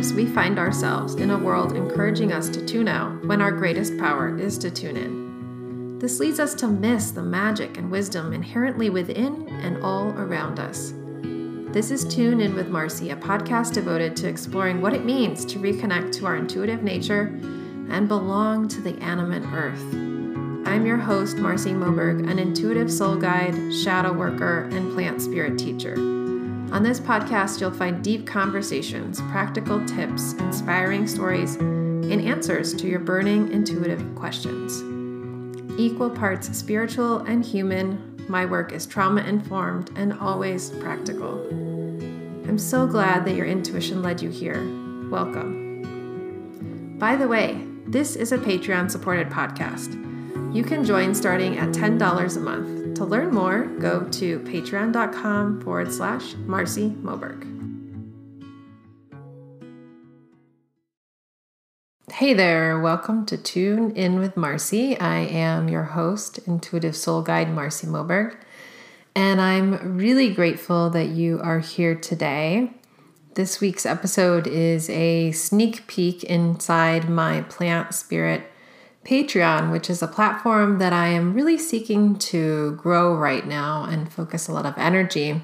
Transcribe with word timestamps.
Sensitives, 0.00 0.16
we 0.16 0.34
find 0.34 0.58
ourselves 0.58 1.14
in 1.16 1.30
a 1.30 1.36
world 1.36 1.76
encouraging 1.76 2.32
us 2.32 2.48
to 2.48 2.64
tune 2.64 2.88
out 2.88 3.22
when 3.26 3.42
our 3.42 3.52
greatest 3.52 3.98
power 3.98 4.38
is 4.38 4.56
to 4.56 4.70
tune 4.70 4.96
in. 4.96 5.98
This 5.98 6.18
leads 6.18 6.40
us 6.40 6.54
to 6.54 6.68
miss 6.68 7.10
the 7.10 7.22
magic 7.22 7.76
and 7.76 7.90
wisdom 7.90 8.32
inherently 8.32 8.88
within 8.88 9.46
and 9.62 9.82
all 9.82 10.08
around 10.12 10.58
us. 10.58 10.94
This 11.74 11.90
is 11.90 12.06
Tune 12.06 12.40
In 12.40 12.54
with 12.54 12.68
Marcy, 12.68 13.10
a 13.10 13.16
podcast 13.16 13.74
devoted 13.74 14.16
to 14.16 14.28
exploring 14.28 14.80
what 14.80 14.94
it 14.94 15.04
means 15.04 15.44
to 15.44 15.58
reconnect 15.58 16.12
to 16.12 16.24
our 16.24 16.36
intuitive 16.36 16.82
nature 16.82 17.24
and 17.90 18.08
belong 18.08 18.68
to 18.68 18.80
the 18.80 18.96
animate 19.02 19.44
earth. 19.52 19.84
I'm 20.66 20.86
your 20.86 20.96
host, 20.96 21.36
Marcy 21.36 21.72
Moberg, 21.72 22.30
an 22.30 22.38
intuitive 22.38 22.90
soul 22.90 23.16
guide, 23.16 23.54
shadow 23.74 24.14
worker, 24.14 24.62
and 24.72 24.94
plant 24.94 25.20
spirit 25.20 25.58
teacher. 25.58 26.09
On 26.72 26.84
this 26.84 27.00
podcast, 27.00 27.60
you'll 27.60 27.72
find 27.72 28.02
deep 28.02 28.28
conversations, 28.28 29.20
practical 29.22 29.84
tips, 29.86 30.34
inspiring 30.34 31.04
stories, 31.08 31.56
and 31.56 32.20
answers 32.20 32.72
to 32.74 32.86
your 32.86 33.00
burning 33.00 33.50
intuitive 33.50 34.14
questions. 34.14 34.80
Equal 35.76 36.10
parts 36.10 36.56
spiritual 36.56 37.18
and 37.22 37.44
human, 37.44 38.24
my 38.28 38.46
work 38.46 38.70
is 38.72 38.86
trauma 38.86 39.22
informed 39.22 39.90
and 39.96 40.12
always 40.12 40.70
practical. 40.70 41.44
I'm 42.48 42.56
so 42.58 42.86
glad 42.86 43.24
that 43.24 43.34
your 43.34 43.46
intuition 43.46 44.00
led 44.00 44.22
you 44.22 44.30
here. 44.30 44.62
Welcome. 45.10 46.96
By 47.00 47.16
the 47.16 47.26
way, 47.26 47.66
this 47.84 48.14
is 48.14 48.30
a 48.30 48.38
Patreon 48.38 48.92
supported 48.92 49.28
podcast. 49.28 49.96
You 50.54 50.62
can 50.62 50.84
join 50.84 51.16
starting 51.16 51.58
at 51.58 51.70
$10 51.70 52.36
a 52.36 52.40
month. 52.40 52.79
To 52.94 53.04
learn 53.04 53.32
more, 53.32 53.64
go 53.64 54.04
to 54.04 54.40
patreon.com 54.40 55.62
forward 55.62 55.92
slash 55.92 56.34
Marcy 56.46 56.90
Moberg. 56.90 57.46
Hey 62.12 62.34
there, 62.34 62.78
welcome 62.78 63.24
to 63.26 63.38
Tune 63.38 63.92
In 63.92 64.18
with 64.18 64.36
Marcy. 64.36 64.98
I 64.98 65.20
am 65.20 65.68
your 65.68 65.84
host, 65.84 66.38
intuitive 66.46 66.94
soul 66.94 67.22
guide 67.22 67.54
Marcy 67.54 67.86
Moberg, 67.86 68.36
and 69.14 69.40
I'm 69.40 69.96
really 69.96 70.34
grateful 70.34 70.90
that 70.90 71.08
you 71.08 71.40
are 71.42 71.60
here 71.60 71.94
today. 71.94 72.72
This 73.34 73.60
week's 73.60 73.86
episode 73.86 74.46
is 74.46 74.90
a 74.90 75.32
sneak 75.32 75.86
peek 75.86 76.24
inside 76.24 77.08
my 77.08 77.42
plant 77.42 77.94
spirit 77.94 78.49
Patreon, 79.04 79.72
which 79.72 79.88
is 79.88 80.02
a 80.02 80.06
platform 80.06 80.78
that 80.78 80.92
I 80.92 81.08
am 81.08 81.34
really 81.34 81.58
seeking 81.58 82.16
to 82.18 82.72
grow 82.76 83.14
right 83.14 83.46
now 83.46 83.84
and 83.84 84.12
focus 84.12 84.46
a 84.46 84.52
lot 84.52 84.66
of 84.66 84.76
energy. 84.76 85.40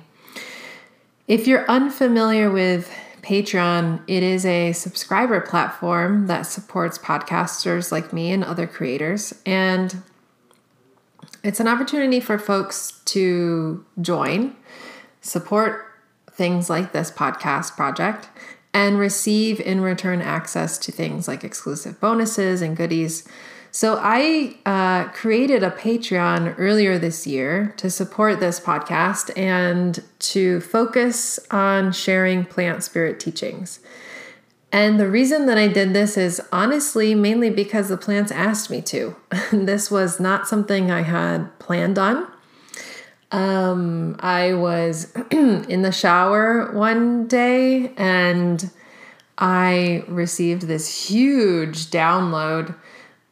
If 1.26 1.46
you're 1.46 1.68
unfamiliar 1.68 2.50
with 2.50 2.92
Patreon, 3.22 4.02
it 4.06 4.22
is 4.22 4.46
a 4.46 4.72
subscriber 4.72 5.40
platform 5.40 6.26
that 6.28 6.42
supports 6.42 6.98
podcasters 6.98 7.90
like 7.90 8.12
me 8.12 8.30
and 8.30 8.44
other 8.44 8.66
creators. 8.66 9.34
And 9.44 10.02
it's 11.42 11.58
an 11.58 11.66
opportunity 11.66 12.20
for 12.20 12.38
folks 12.38 13.00
to 13.06 13.84
join, 14.00 14.54
support 15.22 15.86
things 16.30 16.70
like 16.70 16.92
this 16.92 17.10
podcast 17.10 17.74
project, 17.74 18.28
and 18.76 18.98
receive 18.98 19.58
in 19.58 19.80
return 19.80 20.20
access 20.20 20.76
to 20.76 20.92
things 20.92 21.26
like 21.26 21.42
exclusive 21.42 21.98
bonuses 21.98 22.60
and 22.60 22.76
goodies. 22.76 23.26
So, 23.70 23.98
I 24.02 24.58
uh, 24.66 25.08
created 25.12 25.62
a 25.62 25.70
Patreon 25.70 26.54
earlier 26.58 26.98
this 26.98 27.26
year 27.26 27.72
to 27.78 27.88
support 27.90 28.38
this 28.38 28.60
podcast 28.60 29.36
and 29.36 30.02
to 30.18 30.60
focus 30.60 31.38
on 31.50 31.90
sharing 31.92 32.44
plant 32.44 32.84
spirit 32.84 33.18
teachings. 33.18 33.80
And 34.70 35.00
the 35.00 35.08
reason 35.08 35.46
that 35.46 35.56
I 35.56 35.68
did 35.68 35.94
this 35.94 36.18
is 36.18 36.42
honestly 36.52 37.14
mainly 37.14 37.48
because 37.48 37.88
the 37.88 37.96
plants 37.96 38.30
asked 38.30 38.70
me 38.70 38.82
to. 38.82 39.16
this 39.52 39.90
was 39.90 40.20
not 40.20 40.48
something 40.48 40.90
I 40.90 41.00
had 41.00 41.58
planned 41.58 41.98
on. 41.98 42.26
Um, 43.32 44.16
I 44.20 44.54
was 44.54 45.12
in 45.30 45.82
the 45.82 45.92
shower 45.92 46.72
one 46.72 47.26
day 47.26 47.92
and 47.96 48.70
I 49.38 50.04
received 50.08 50.62
this 50.62 51.08
huge 51.08 51.86
download. 51.90 52.74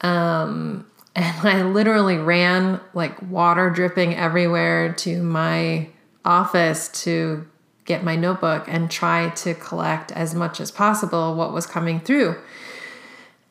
Um, 0.01 0.87
and 1.17 1.49
I 1.49 1.63
literally 1.63 2.17
ran 2.17 2.81
like 2.93 3.21
water 3.23 3.71
dripping 3.71 4.15
everywhere 4.17 4.93
to 4.95 5.23
my 5.23 5.89
office 6.25 6.89
to 7.05 7.47
get 7.85 8.03
my 8.03 8.17
notebook 8.17 8.65
and 8.67 8.91
try 8.91 9.29
to 9.29 9.55
collect 9.55 10.11
as 10.13 10.35
much 10.35 10.59
as 10.61 10.71
possible 10.71 11.35
what 11.35 11.53
was 11.53 11.67
coming 11.67 12.01
through. 12.01 12.37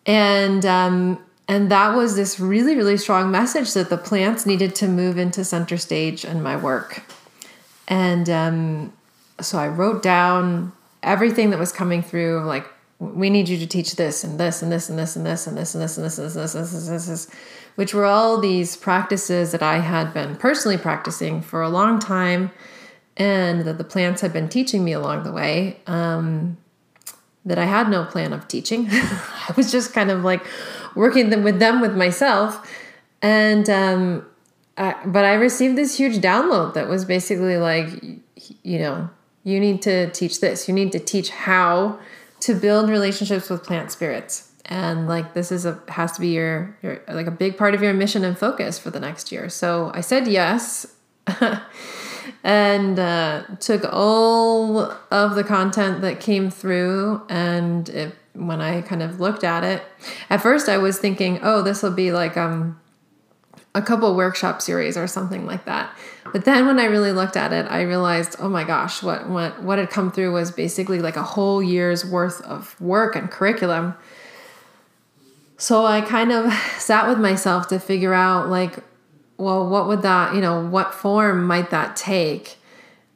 And 0.06 0.66
um, 0.66 1.24
and 1.48 1.70
that 1.72 1.96
was 1.96 2.16
this 2.16 2.40
really, 2.40 2.76
really 2.76 2.98
strong 2.98 3.32
message 3.32 3.74
that 3.74 3.90
the 3.90 3.98
plants 3.98 4.46
needed 4.46 4.76
to 4.76 4.88
move 4.88 5.18
into 5.18 5.44
center 5.44 5.78
stage 5.78 6.24
in 6.24 6.42
my 6.42 6.56
work. 6.56 7.04
And 7.88 8.30
um, 8.30 8.94
so 9.42 9.58
I 9.58 9.68
wrote 9.68 10.02
down 10.02 10.72
everything 11.02 11.50
that 11.50 11.60
was 11.60 11.72
coming 11.72 12.02
through, 12.02 12.46
like, 12.46 12.66
we 13.00 13.30
need 13.30 13.50
you 13.50 13.58
to 13.58 13.68
teach 13.68 13.98
this 13.98 14.24
and 14.24 14.40
this 14.40 14.62
and 14.62 14.72
this 14.72 14.88
and 14.88 14.98
this 14.98 15.18
and 15.18 15.28
this 15.28 15.46
and 15.46 15.58
this 15.58 15.76
and 15.76 15.84
this 15.84 15.98
and 15.98 16.06
this 16.06 16.18
and 16.18 16.18
this 16.18 16.56
and 16.56 16.64
this 16.64 17.08
and 17.08 17.18
this, 17.18 17.30
which 17.76 17.94
were 17.94 18.06
all 18.06 18.40
these 18.40 18.78
practices 18.78 19.52
that 19.52 19.62
I 19.62 19.80
had 19.80 20.14
been 20.14 20.38
personally 20.38 20.78
practicing 20.78 21.42
for 21.42 21.62
a 21.62 21.70
long 21.70 22.00
time 22.00 22.52
and 23.18 23.62
that 23.66 23.78
the 23.78 23.84
plants 23.84 24.22
had 24.22 24.32
been 24.32 24.48
teaching 24.48 24.86
me 24.86 24.94
along 24.94 25.24
the 25.24 25.34
way 25.34 25.82
um, 25.86 26.58
that 27.44 27.58
I 27.58 27.66
had 27.66 27.90
no 27.90 28.06
plan 28.06 28.32
of 28.32 28.48
teaching. 28.48 28.88
I 28.90 29.54
was 29.58 29.72
just 29.72 29.94
kind 29.94 30.10
of 30.10 30.24
like, 30.24 30.46
working 30.96 31.30
them 31.30 31.44
with 31.44 31.60
them 31.60 31.82
with 31.82 31.96
myself. 31.96 32.70
And 33.22 33.70
um, 33.70 34.26
I, 34.78 34.96
but 35.06 35.24
i 35.24 35.34
received 35.34 35.78
this 35.78 35.98
huge 35.98 36.18
download 36.18 36.74
that 36.74 36.90
was 36.90 37.06
basically 37.06 37.58
like 37.58 37.90
you 38.64 38.80
know 38.80 39.10
you 39.44 39.60
need 39.60 39.82
to 39.84 40.10
teach 40.12 40.40
this. 40.40 40.68
You 40.68 40.74
need 40.74 40.92
to 40.94 41.00
teach 41.00 41.30
how 41.30 42.00
to 42.42 42.56
build 42.56 42.90
relationships 42.90 43.50
with 43.50 43.64
plant 43.64 43.92
spirits. 43.92 44.52
And 44.66 45.08
like 45.08 45.34
this 45.34 45.52
is 45.52 45.66
a 45.66 45.82
has 45.90 46.14
to 46.14 46.22
be 46.22 46.30
your 46.30 46.78
your 46.82 47.02
like 47.10 47.28
a 47.28 47.32
big 47.32 47.58
part 47.58 47.74
of 47.76 47.82
your 47.82 47.94
mission 47.94 48.24
and 48.24 48.38
focus 48.38 48.80
for 48.80 48.90
the 48.90 49.00
next 49.00 49.32
year. 49.32 49.50
So 49.50 49.92
i 49.94 50.02
said 50.02 50.28
yes 50.28 50.88
and 52.44 53.00
uh, 53.00 53.44
took 53.60 53.84
all 53.92 54.92
of 55.12 55.36
the 55.36 55.44
content 55.44 56.02
that 56.02 56.20
came 56.20 56.50
through 56.50 57.22
and 57.30 57.90
it 57.90 58.16
when 58.34 58.62
I 58.62 58.82
kind 58.82 59.04
of 59.04 59.20
looked 59.20 59.44
at 59.44 59.64
it, 59.64 59.84
at 60.30 60.42
first 60.42 60.68
I 60.68 60.78
was 60.78 60.98
thinking, 60.98 61.40
oh, 61.44 61.62
this 61.62 61.84
will 61.84 61.92
be 61.92 62.12
like 62.12 62.36
um, 62.36 62.80
a 63.76 63.82
couple 63.82 64.16
workshop 64.16 64.62
series 64.62 64.98
or 64.98 65.08
something 65.08 65.46
like 65.46 65.66
that. 65.66 65.96
But 66.32 66.46
then 66.46 66.66
when 66.66 66.80
I 66.80 66.86
really 66.86 67.12
looked 67.12 67.38
at 67.38 67.54
it, 67.54 67.66
I 67.70 67.82
realized, 67.82 68.36
oh 68.40 68.50
my 68.50 68.64
gosh, 68.64 69.04
what 69.04 69.30
what 69.30 69.62
what 69.62 69.78
had 69.78 69.90
come 69.90 70.12
through 70.12 70.34
was 70.34 70.52
basically 70.52 71.00
like 71.00 71.16
a 71.16 71.24
whole 71.24 71.62
year's 71.62 72.06
worth 72.06 72.42
of 72.42 72.80
work 72.82 73.16
and 73.16 73.30
curriculum. 73.30 73.96
So 75.58 75.86
I 75.86 76.02
kind 76.02 76.32
of 76.32 76.52
sat 76.78 77.08
with 77.08 77.20
myself 77.20 77.68
to 77.68 77.80
figure 77.80 78.14
out 78.14 78.50
like, 78.50 78.80
well, 79.44 79.68
what 79.68 79.88
would 79.88 80.02
that, 80.02 80.34
you 80.34 80.42
know, 80.42 80.66
what 80.66 80.94
form 80.94 81.46
might 81.46 81.70
that 81.72 81.96
take? 81.96 82.58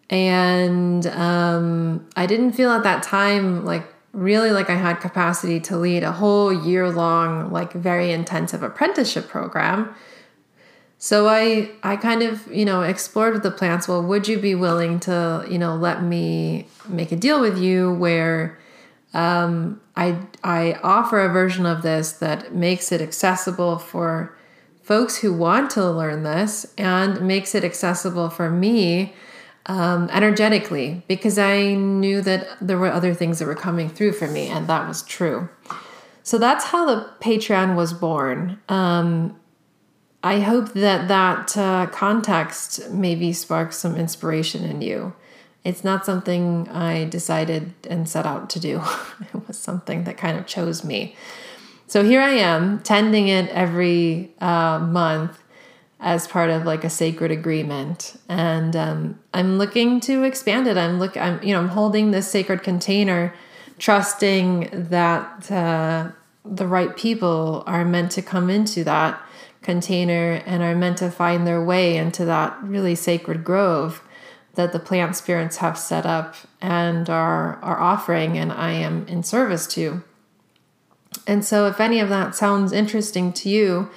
And 0.10 1.06
um, 1.08 2.08
I 2.16 2.26
didn't 2.26 2.54
feel 2.54 2.72
at 2.72 2.84
that 2.84 3.04
time 3.04 3.66
like 3.66 3.84
really 4.14 4.52
like 4.52 4.70
I 4.70 4.76
had 4.76 5.00
capacity 5.00 5.60
to 5.62 5.78
lead 5.78 6.04
a 6.04 6.12
whole 6.12 6.52
year 6.52 6.90
long, 6.90 7.52
like 7.52 7.74
very 7.74 8.12
intensive 8.12 8.64
apprenticeship 8.64 9.28
program. 9.28 9.94
So 10.98 11.28
I 11.28 11.70
I 11.84 11.96
kind 11.98 12.24
of, 12.24 12.48
you 12.48 12.66
know, 12.66 12.82
explored 12.82 13.34
with 13.34 13.44
the 13.44 13.52
plants, 13.52 13.88
well, 13.88 14.02
would 14.02 14.28
you 14.28 14.40
be 14.40 14.56
willing 14.56 15.00
to, 15.02 15.46
you 15.50 15.58
know, 15.58 15.76
let 15.76 16.02
me 16.04 16.68
make 16.88 17.12
a 17.12 17.16
deal 17.16 17.40
with 17.40 17.58
you 17.58 17.94
where 17.94 18.58
um, 19.14 19.82
I 19.96 20.20
I 20.44 20.80
offer 20.84 21.20
a 21.20 21.30
version 21.30 21.66
of 21.66 21.82
this 21.82 22.14
that 22.14 22.56
makes 22.56 22.92
it 22.92 23.02
accessible 23.02 23.78
for 23.78 24.37
folks 24.88 25.18
who 25.18 25.34
want 25.34 25.70
to 25.70 25.92
learn 25.92 26.24
this 26.24 26.66
and 26.78 27.20
makes 27.28 27.54
it 27.54 27.66
accessible 27.66 28.30
for 28.30 28.50
me 28.50 29.14
um, 29.66 30.10
energetically 30.14 31.04
because 31.10 31.38
I 31.38 31.74
knew 31.74 32.22
that 32.22 32.48
there 32.62 32.78
were 32.78 32.90
other 32.90 33.14
things 33.14 33.40
that 33.40 33.48
were 33.48 33.54
coming 33.54 33.90
through 33.90 34.14
for 34.14 34.30
me, 34.30 34.48
and 34.48 34.66
that 34.68 34.88
was 34.88 35.04
true. 35.04 35.50
So 36.24 36.38
that's 36.38 36.64
how 36.64 36.86
the 36.86 37.10
Patreon 37.20 37.76
was 37.76 37.92
born. 37.92 38.62
Um, 38.70 39.38
I 40.24 40.40
hope 40.40 40.72
that 40.72 41.10
that 41.10 41.58
uh, 41.58 41.88
context 41.88 42.90
maybe 42.90 43.34
sparks 43.34 43.76
some 43.76 43.98
inspiration 43.98 44.64
in 44.64 44.82
you. 44.82 45.14
It's 45.66 45.84
not 45.84 46.06
something 46.06 46.70
I 46.70 47.04
decided 47.04 47.74
and 47.90 48.08
set 48.08 48.26
out 48.26 48.50
to 48.52 48.60
do, 48.62 48.82
it 49.34 49.48
was 49.50 49.60
something 49.60 50.06
that 50.06 50.16
kind 50.16 50.40
of 50.40 50.48
chose 50.48 50.86
me. 50.86 51.18
So 51.88 52.04
here 52.04 52.22
I 52.22 52.32
am, 52.32 52.80
tending 52.80 53.30
it 53.30 53.50
every 53.50 54.32
uh, 54.42 54.80
month 54.80 55.42
as 56.00 56.28
part 56.28 56.50
of 56.50 56.66
like 56.66 56.84
a 56.84 56.90
sacred 56.90 57.32
agreement 57.32 58.20
and 58.30 58.76
um, 58.76 59.20
i'm 59.34 59.58
looking 59.58 60.00
to 60.00 60.24
expand 60.24 60.68
it 60.68 60.78
i'm 60.78 61.00
look 61.00 61.18
i'm 61.18 61.42
you 61.42 61.52
know 61.52 61.60
i'm 61.60 61.70
holding 61.70 62.12
this 62.12 62.30
sacred 62.30 62.62
container 62.62 63.34
trusting 63.80 64.70
that 64.72 65.52
uh, 65.52 66.10
the 66.46 66.68
right 66.68 66.96
people 66.96 67.64
are 67.66 67.84
meant 67.84 68.12
to 68.12 68.22
come 68.22 68.50
into 68.50 68.84
that 68.84 69.20
container 69.62 70.42
and 70.46 70.62
are 70.62 70.76
meant 70.76 70.98
to 70.98 71.10
find 71.10 71.46
their 71.46 71.64
way 71.64 71.98
into 71.98 72.24
that 72.26 72.58
really 72.62 72.96
sacred 72.96 73.44
grove 73.44 74.04
that 74.54 74.72
the 74.72 74.80
plant 74.80 75.16
spirits 75.16 75.58
have 75.58 75.78
set 75.78 76.06
up 76.06 76.36
and 76.62 77.10
are 77.10 77.56
are 77.58 77.80
offering 77.80 78.38
and 78.38 78.52
I 78.52 78.72
am 78.72 79.08
in 79.08 79.24
service 79.24 79.68
to. 79.68 80.04
And 81.26 81.44
so 81.44 81.68
if 81.68 81.80
any 81.80 82.00
of 82.00 82.10
that 82.10 82.36
sounds 82.36 82.72
interesting 82.72 83.34
to 83.34 83.50
you, 83.50 83.90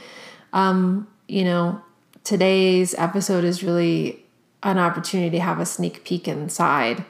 um, 0.52 1.08
you 1.28 1.44
know, 1.44 1.80
today's 2.24 2.94
episode 2.94 3.44
is 3.44 3.62
really 3.62 4.24
an 4.62 4.78
opportunity 4.78 5.38
to 5.38 5.42
have 5.42 5.60
a 5.60 5.66
sneak 5.66 6.04
peek 6.04 6.28
inside. 6.28 7.04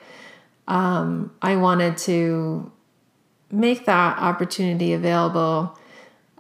Um, 0.69 1.33
I 1.43 1.57
wanted 1.57 1.97
to 1.99 2.71
make 3.51 3.87
that 3.87 4.19
opportunity 4.19 4.93
available 4.93 5.77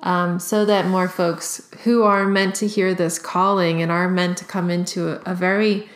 um, 0.02 0.38
so 0.38 0.64
that 0.64 0.86
more 0.86 1.08
folks 1.08 1.68
who 1.82 2.04
are 2.04 2.26
meant 2.26 2.54
to 2.56 2.66
hear 2.66 2.94
this 2.94 3.18
calling 3.18 3.82
and 3.82 3.90
are 3.90 4.08
meant 4.08 4.38
to 4.38 4.44
come 4.44 4.70
into 4.70 5.08
a, 5.08 5.32
a 5.32 5.34
very 5.34 5.88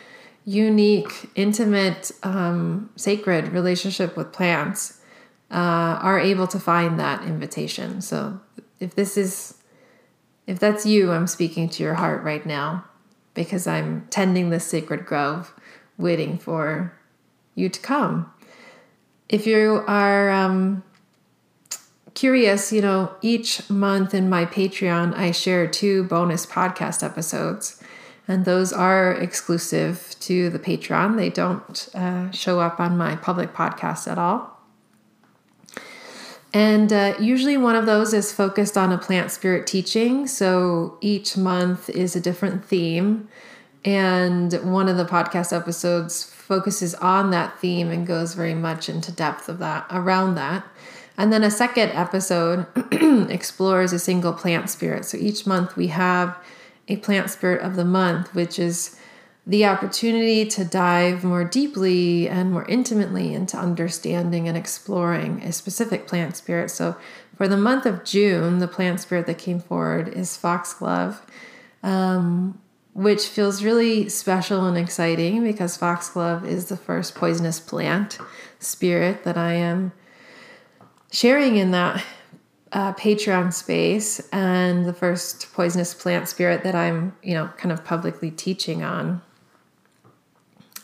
unique, 0.43 1.29
intimate, 1.35 2.11
um, 2.21 2.89
sacred 2.95 3.49
relationship 3.49 4.15
with 4.15 4.31
plants 4.31 4.94
uh, 5.55 5.97
are 6.01 6.19
able 6.19 6.47
to 6.47 6.59
find 6.59 6.99
that 6.99 7.23
invitation. 7.23 8.01
So 8.01 8.41
if 8.81 8.93
this 8.93 9.15
is, 9.15 9.53
if 10.45 10.59
that's 10.59 10.85
you, 10.85 11.13
I'm 11.13 11.27
speaking 11.27 11.69
to 11.69 11.83
your 11.83 11.93
heart 11.93 12.23
right 12.23 12.45
now 12.45 12.83
because 13.33 13.65
I'm 13.65 14.05
tending 14.09 14.49
this 14.49 14.67
sacred 14.67 15.05
grove, 15.05 15.53
waiting 15.97 16.37
for 16.37 16.93
you 17.55 17.69
to 17.69 17.79
come. 17.79 18.29
If 19.29 19.47
you 19.47 19.85
are 19.87 20.29
um, 20.29 20.83
curious, 22.15 22.73
you 22.73 22.81
know, 22.81 23.13
each 23.21 23.69
month 23.69 24.13
in 24.13 24.29
my 24.29 24.45
Patreon, 24.45 25.15
I 25.15 25.31
share 25.31 25.67
two 25.67 26.03
bonus 26.03 26.45
podcast 26.45 27.01
episodes 27.01 27.81
and 28.27 28.43
those 28.43 28.73
are 28.73 29.13
exclusive 29.13 30.17
to 30.19 30.49
the 30.49 30.59
Patreon. 30.59 31.15
They 31.15 31.29
don't 31.29 31.87
uh, 31.93 32.29
show 32.31 32.59
up 32.59 32.81
on 32.81 32.97
my 32.97 33.15
public 33.15 33.53
podcast 33.53 34.11
at 34.11 34.17
all. 34.17 34.54
And 36.55 36.93
uh, 36.93 37.15
usually 37.19 37.57
one 37.57 37.75
of 37.75 37.85
those 37.85 38.13
is 38.13 38.31
focused 38.31 38.77
on 38.77 38.93
a 38.93 38.97
plant 38.97 39.29
spirit 39.29 39.67
teaching. 39.67 40.25
So 40.25 40.97
each 41.01 41.35
month 41.35 41.89
is 41.89 42.15
a 42.15 42.21
different 42.21 42.63
theme. 42.63 43.27
And 43.83 44.53
one 44.63 44.87
of 44.87 44.95
the 44.95 45.03
podcast 45.03 45.51
episodes 45.51 46.23
focuses 46.23 46.95
on 46.95 47.31
that 47.31 47.59
theme 47.59 47.91
and 47.91 48.07
goes 48.07 48.35
very 48.35 48.53
much 48.53 48.87
into 48.87 49.11
depth 49.11 49.49
of 49.49 49.59
that 49.59 49.85
around 49.91 50.35
that. 50.35 50.65
And 51.17 51.33
then 51.33 51.43
a 51.43 51.51
second 51.51 51.89
episode 51.89 52.67
explores 53.29 53.91
a 53.91 53.99
single 53.99 54.31
plant 54.31 54.69
spirit. 54.69 55.03
So 55.03 55.17
each 55.17 55.45
month 55.45 55.75
we 55.75 55.87
have 55.87 56.37
a 56.87 56.95
plant 56.95 57.29
spirit 57.31 57.63
of 57.63 57.75
the 57.75 57.83
month, 57.83 58.33
which 58.33 58.59
is 58.59 58.97
the 59.47 59.65
opportunity 59.65 60.45
to 60.45 60.65
dive 60.65 61.23
more 61.23 61.43
deeply 61.43 62.27
and 62.27 62.51
more 62.51 62.65
intimately 62.65 63.33
into 63.33 63.57
understanding 63.57 64.47
and 64.47 64.57
exploring 64.57 65.41
a 65.43 65.51
specific 65.51 66.07
plant 66.07 66.35
spirit. 66.35 66.71
So, 66.71 66.95
for 67.37 67.47
the 67.47 67.57
month 67.57 67.85
of 67.85 68.03
June, 68.03 68.59
the 68.59 68.67
plant 68.67 69.01
spirit 69.01 69.27
that 69.27 69.37
came 69.37 69.59
forward 69.59 70.07
is 70.07 70.37
foxglove, 70.37 71.21
um, 71.83 72.59
which 72.93 73.27
feels 73.27 73.61
really 73.61 74.07
special 74.07 74.65
and 74.65 74.77
exciting 74.77 75.43
because 75.43 75.75
foxglove 75.75 76.45
is 76.45 76.67
the 76.67 76.77
first 76.77 77.13
poisonous 77.13 77.59
plant 77.59 78.17
spirit 78.59 79.25
that 79.25 79.37
I 79.37 79.53
am 79.53 79.91
sharing 81.11 81.57
in 81.57 81.71
that 81.71 82.03
uh, 82.71 82.93
Patreon 82.93 83.53
space 83.53 84.27
and 84.31 84.85
the 84.85 84.93
first 84.93 85.53
poisonous 85.53 85.93
plant 85.93 86.27
spirit 86.27 86.63
that 86.63 86.73
I'm, 86.73 87.15
you 87.21 87.33
know, 87.33 87.49
kind 87.57 87.71
of 87.71 87.83
publicly 87.85 88.31
teaching 88.31 88.83
on. 88.83 89.21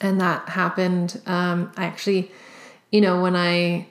And 0.01 0.19
that 0.19 0.49
happened. 0.49 1.21
Um, 1.25 1.71
I 1.77 1.85
actually, 1.85 2.31
you 2.91 2.99
know, 2.99 3.21
when 3.21 3.35
I 3.35 3.87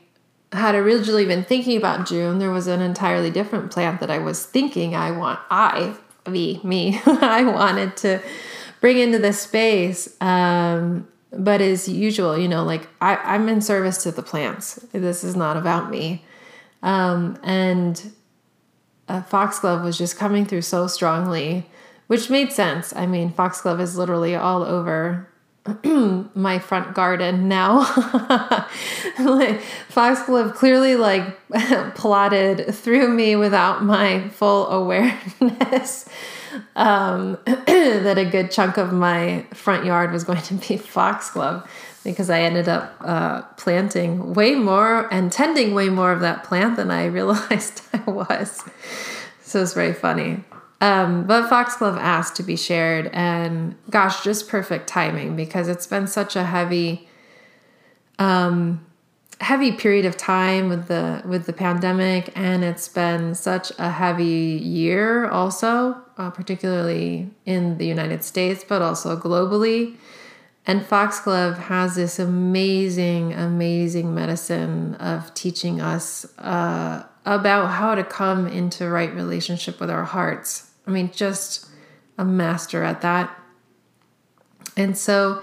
had 0.52 0.74
originally 0.74 1.24
been 1.24 1.44
thinking 1.44 1.76
about 1.76 2.06
June, 2.06 2.38
there 2.40 2.50
was 2.50 2.66
an 2.66 2.82
entirely 2.82 3.30
different 3.30 3.70
plant 3.70 4.00
that 4.00 4.10
I 4.10 4.18
was 4.18 4.44
thinking 4.44 4.96
I 4.96 5.12
want, 5.12 5.38
I, 5.50 5.96
me, 6.28 6.60
me, 6.64 7.00
I 7.06 7.44
wanted 7.44 7.96
to 7.98 8.20
bring 8.80 8.98
into 8.98 9.18
this 9.18 9.40
space. 9.40 10.20
Um, 10.20 11.06
but 11.32 11.60
as 11.60 11.88
usual, 11.88 12.36
you 12.36 12.48
know, 12.48 12.64
like 12.64 12.88
I, 13.00 13.16
I'm 13.16 13.48
in 13.48 13.60
service 13.60 14.02
to 14.02 14.10
the 14.10 14.22
plants. 14.22 14.74
This 14.92 15.22
is 15.22 15.36
not 15.36 15.56
about 15.56 15.90
me. 15.90 16.24
Um, 16.82 17.38
and 17.44 18.12
Foxglove 19.08 19.84
was 19.84 19.96
just 19.96 20.16
coming 20.16 20.44
through 20.44 20.62
so 20.62 20.88
strongly, 20.88 21.68
which 22.08 22.30
made 22.30 22.52
sense. 22.52 22.94
I 22.96 23.06
mean, 23.06 23.32
Foxglove 23.32 23.80
is 23.80 23.96
literally 23.96 24.34
all 24.34 24.64
over 24.64 25.29
my 26.34 26.58
front 26.58 26.94
garden 26.94 27.48
now. 27.48 27.80
like, 29.18 29.60
Foxglove 29.88 30.54
clearly 30.54 30.96
like 30.96 31.38
plotted 31.94 32.74
through 32.74 33.08
me 33.08 33.36
without 33.36 33.84
my 33.84 34.28
full 34.30 34.68
awareness 34.68 36.08
um, 36.76 37.38
that 37.46 38.18
a 38.18 38.24
good 38.24 38.50
chunk 38.50 38.76
of 38.76 38.92
my 38.92 39.46
front 39.54 39.84
yard 39.84 40.12
was 40.12 40.24
going 40.24 40.42
to 40.42 40.54
be 40.54 40.76
Foxglove 40.76 41.68
because 42.04 42.30
I 42.30 42.40
ended 42.40 42.68
up 42.68 42.94
uh, 43.00 43.42
planting 43.56 44.34
way 44.34 44.54
more 44.54 45.12
and 45.12 45.30
tending 45.30 45.74
way 45.74 45.88
more 45.88 46.12
of 46.12 46.20
that 46.20 46.44
plant 46.44 46.76
than 46.76 46.90
I 46.90 47.04
realized 47.06 47.82
I 47.92 48.10
was. 48.10 48.64
So 49.42 49.62
it's 49.62 49.74
very 49.74 49.92
funny. 49.92 50.44
Um, 50.80 51.26
but 51.26 51.48
Foxglove 51.50 51.98
asked 51.98 52.36
to 52.36 52.42
be 52.42 52.56
shared, 52.56 53.10
and 53.12 53.76
gosh, 53.90 54.24
just 54.24 54.48
perfect 54.48 54.86
timing 54.86 55.36
because 55.36 55.68
it's 55.68 55.86
been 55.86 56.06
such 56.06 56.36
a 56.36 56.44
heavy, 56.44 57.06
um, 58.18 58.86
heavy 59.42 59.72
period 59.72 60.06
of 60.06 60.16
time 60.16 60.70
with 60.70 60.88
the 60.88 61.22
with 61.26 61.44
the 61.44 61.52
pandemic, 61.52 62.32
and 62.34 62.64
it's 62.64 62.88
been 62.88 63.34
such 63.34 63.70
a 63.78 63.90
heavy 63.90 64.24
year, 64.24 65.28
also, 65.28 66.00
uh, 66.16 66.30
particularly 66.30 67.30
in 67.44 67.76
the 67.76 67.86
United 67.86 68.24
States, 68.24 68.64
but 68.66 68.80
also 68.80 69.18
globally. 69.18 69.96
And 70.66 70.84
Foxglove 70.84 71.58
has 71.58 71.96
this 71.96 72.18
amazing, 72.18 73.32
amazing 73.34 74.14
medicine 74.14 74.94
of 74.94 75.32
teaching 75.34 75.80
us 75.80 76.26
uh, 76.38 77.04
about 77.26 77.66
how 77.68 77.94
to 77.94 78.04
come 78.04 78.46
into 78.46 78.88
right 78.88 79.12
relationship 79.14 79.80
with 79.80 79.90
our 79.90 80.04
hearts. 80.04 80.69
I 80.86 80.90
mean, 80.90 81.10
just 81.12 81.66
a 82.18 82.24
master 82.24 82.82
at 82.82 83.00
that. 83.02 83.36
And 84.76 84.96
so, 84.96 85.42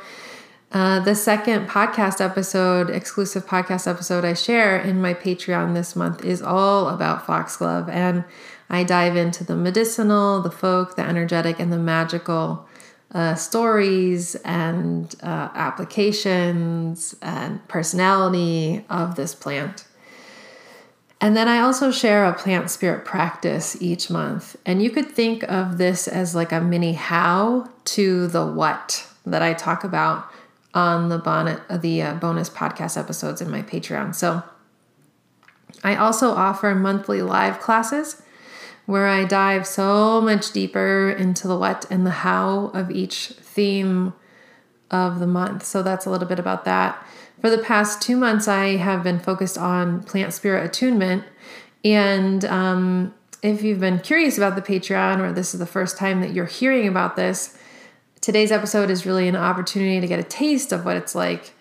uh, 0.72 1.00
the 1.00 1.16
second 1.16 1.68
podcast 1.68 2.20
episode, 2.20 2.90
exclusive 2.90 3.46
podcast 3.46 3.88
episode 3.88 4.26
I 4.26 4.34
share 4.34 4.78
in 4.78 5.02
my 5.02 5.14
Patreon 5.14 5.74
this 5.74 5.96
month 5.96 6.26
is 6.26 6.42
all 6.42 6.90
about 6.90 7.26
Foxglove. 7.26 7.88
And 7.88 8.26
I 8.70 8.84
dive 8.84 9.16
into 9.16 9.46
the 9.46 9.56
medicinal, 9.56 10.42
the 10.42 10.52
folk, 10.52 10.98
the 10.98 11.04
energetic, 11.04 11.60
and 11.60 11.72
the 11.72 11.78
magical 11.78 12.68
uh, 13.14 13.36
stories 13.36 14.36
and 14.44 15.16
uh, 15.24 15.50
applications 15.54 17.16
and 17.22 17.66
personality 17.70 18.84
of 18.90 19.16
this 19.16 19.34
plant. 19.34 19.87
And 21.20 21.36
then 21.36 21.48
I 21.48 21.60
also 21.60 21.92
share 21.92 22.26
a 22.26 22.34
plant 22.34 22.70
spirit 22.70 23.04
practice 23.04 23.82
each 23.82 24.10
month. 24.10 24.56
And 24.66 24.82
you 24.82 24.92
could 24.92 25.12
think 25.12 25.44
of 25.44 25.78
this 25.78 26.08
as 26.08 26.36
like 26.36 26.52
a 26.52 26.62
mini 26.62 26.94
how 26.94 27.70
to 27.86 28.28
the 28.28 28.46
what 28.46 29.08
that 29.26 29.42
I 29.42 29.54
talk 29.54 29.84
about 29.84 30.32
on 30.74 31.10
the 31.10 31.18
bonnet, 31.18 31.60
the 31.82 32.02
uh, 32.04 32.14
bonus 32.16 32.50
podcast 32.50 32.98
episodes 32.98 33.42
in 33.42 33.50
my 33.50 33.64
Patreon. 33.64 34.14
So 34.14 34.44
I 35.84 35.96
also 35.96 36.30
offer 36.32 36.76
monthly 36.76 37.22
live 37.22 37.60
classes 37.60 38.22
where 38.86 39.08
I 39.08 39.26
dive 39.26 39.68
so 39.68 40.22
much 40.22 40.52
deeper 40.52 41.10
into 41.10 41.48
the 41.48 41.58
what 41.58 41.86
and 41.90 42.06
the 42.06 42.12
how 42.12 42.68
of 42.74 42.92
each 42.92 43.34
theme 43.42 44.14
of 44.92 45.20
the 45.20 45.28
month. 45.28 45.66
So 45.66 45.84
that's 45.84 46.06
a 46.06 46.10
little 46.10 46.28
bit 46.28 46.40
about 46.40 46.64
that. 46.66 47.06
For 47.42 47.50
the 47.50 47.60
past 47.60 48.02
two 48.02 48.16
months, 48.16 48.48
I 48.48 48.78
have 48.78 49.04
been 49.04 49.20
focused 49.20 49.58
on 49.58 50.04
plant 50.04 50.34
spirit 50.34 50.66
attunement. 50.66 51.24
And 51.86 52.44
um, 52.46 53.14
if 53.44 53.62
you've 53.62 53.80
been 53.80 54.00
curious 54.00 54.38
about 54.38 54.56
the 54.56 54.62
Patreon 54.62 55.20
or 55.20 55.32
this 55.32 55.54
is 55.54 55.60
the 55.60 55.66
first 55.66 55.98
time 55.98 56.22
that 56.22 56.34
you're 56.34 56.46
hearing 56.46 56.88
about 56.88 57.16
this, 57.16 57.58
today's 58.22 58.52
episode 58.52 58.90
is 58.90 59.06
really 59.06 59.28
an 59.28 59.36
opportunity 59.36 60.02
to 60.02 60.08
get 60.08 60.20
a 60.20 60.24
taste 60.24 60.72
of 60.72 60.84
what 60.84 60.98
it's 60.98 61.14
like. 61.14 61.54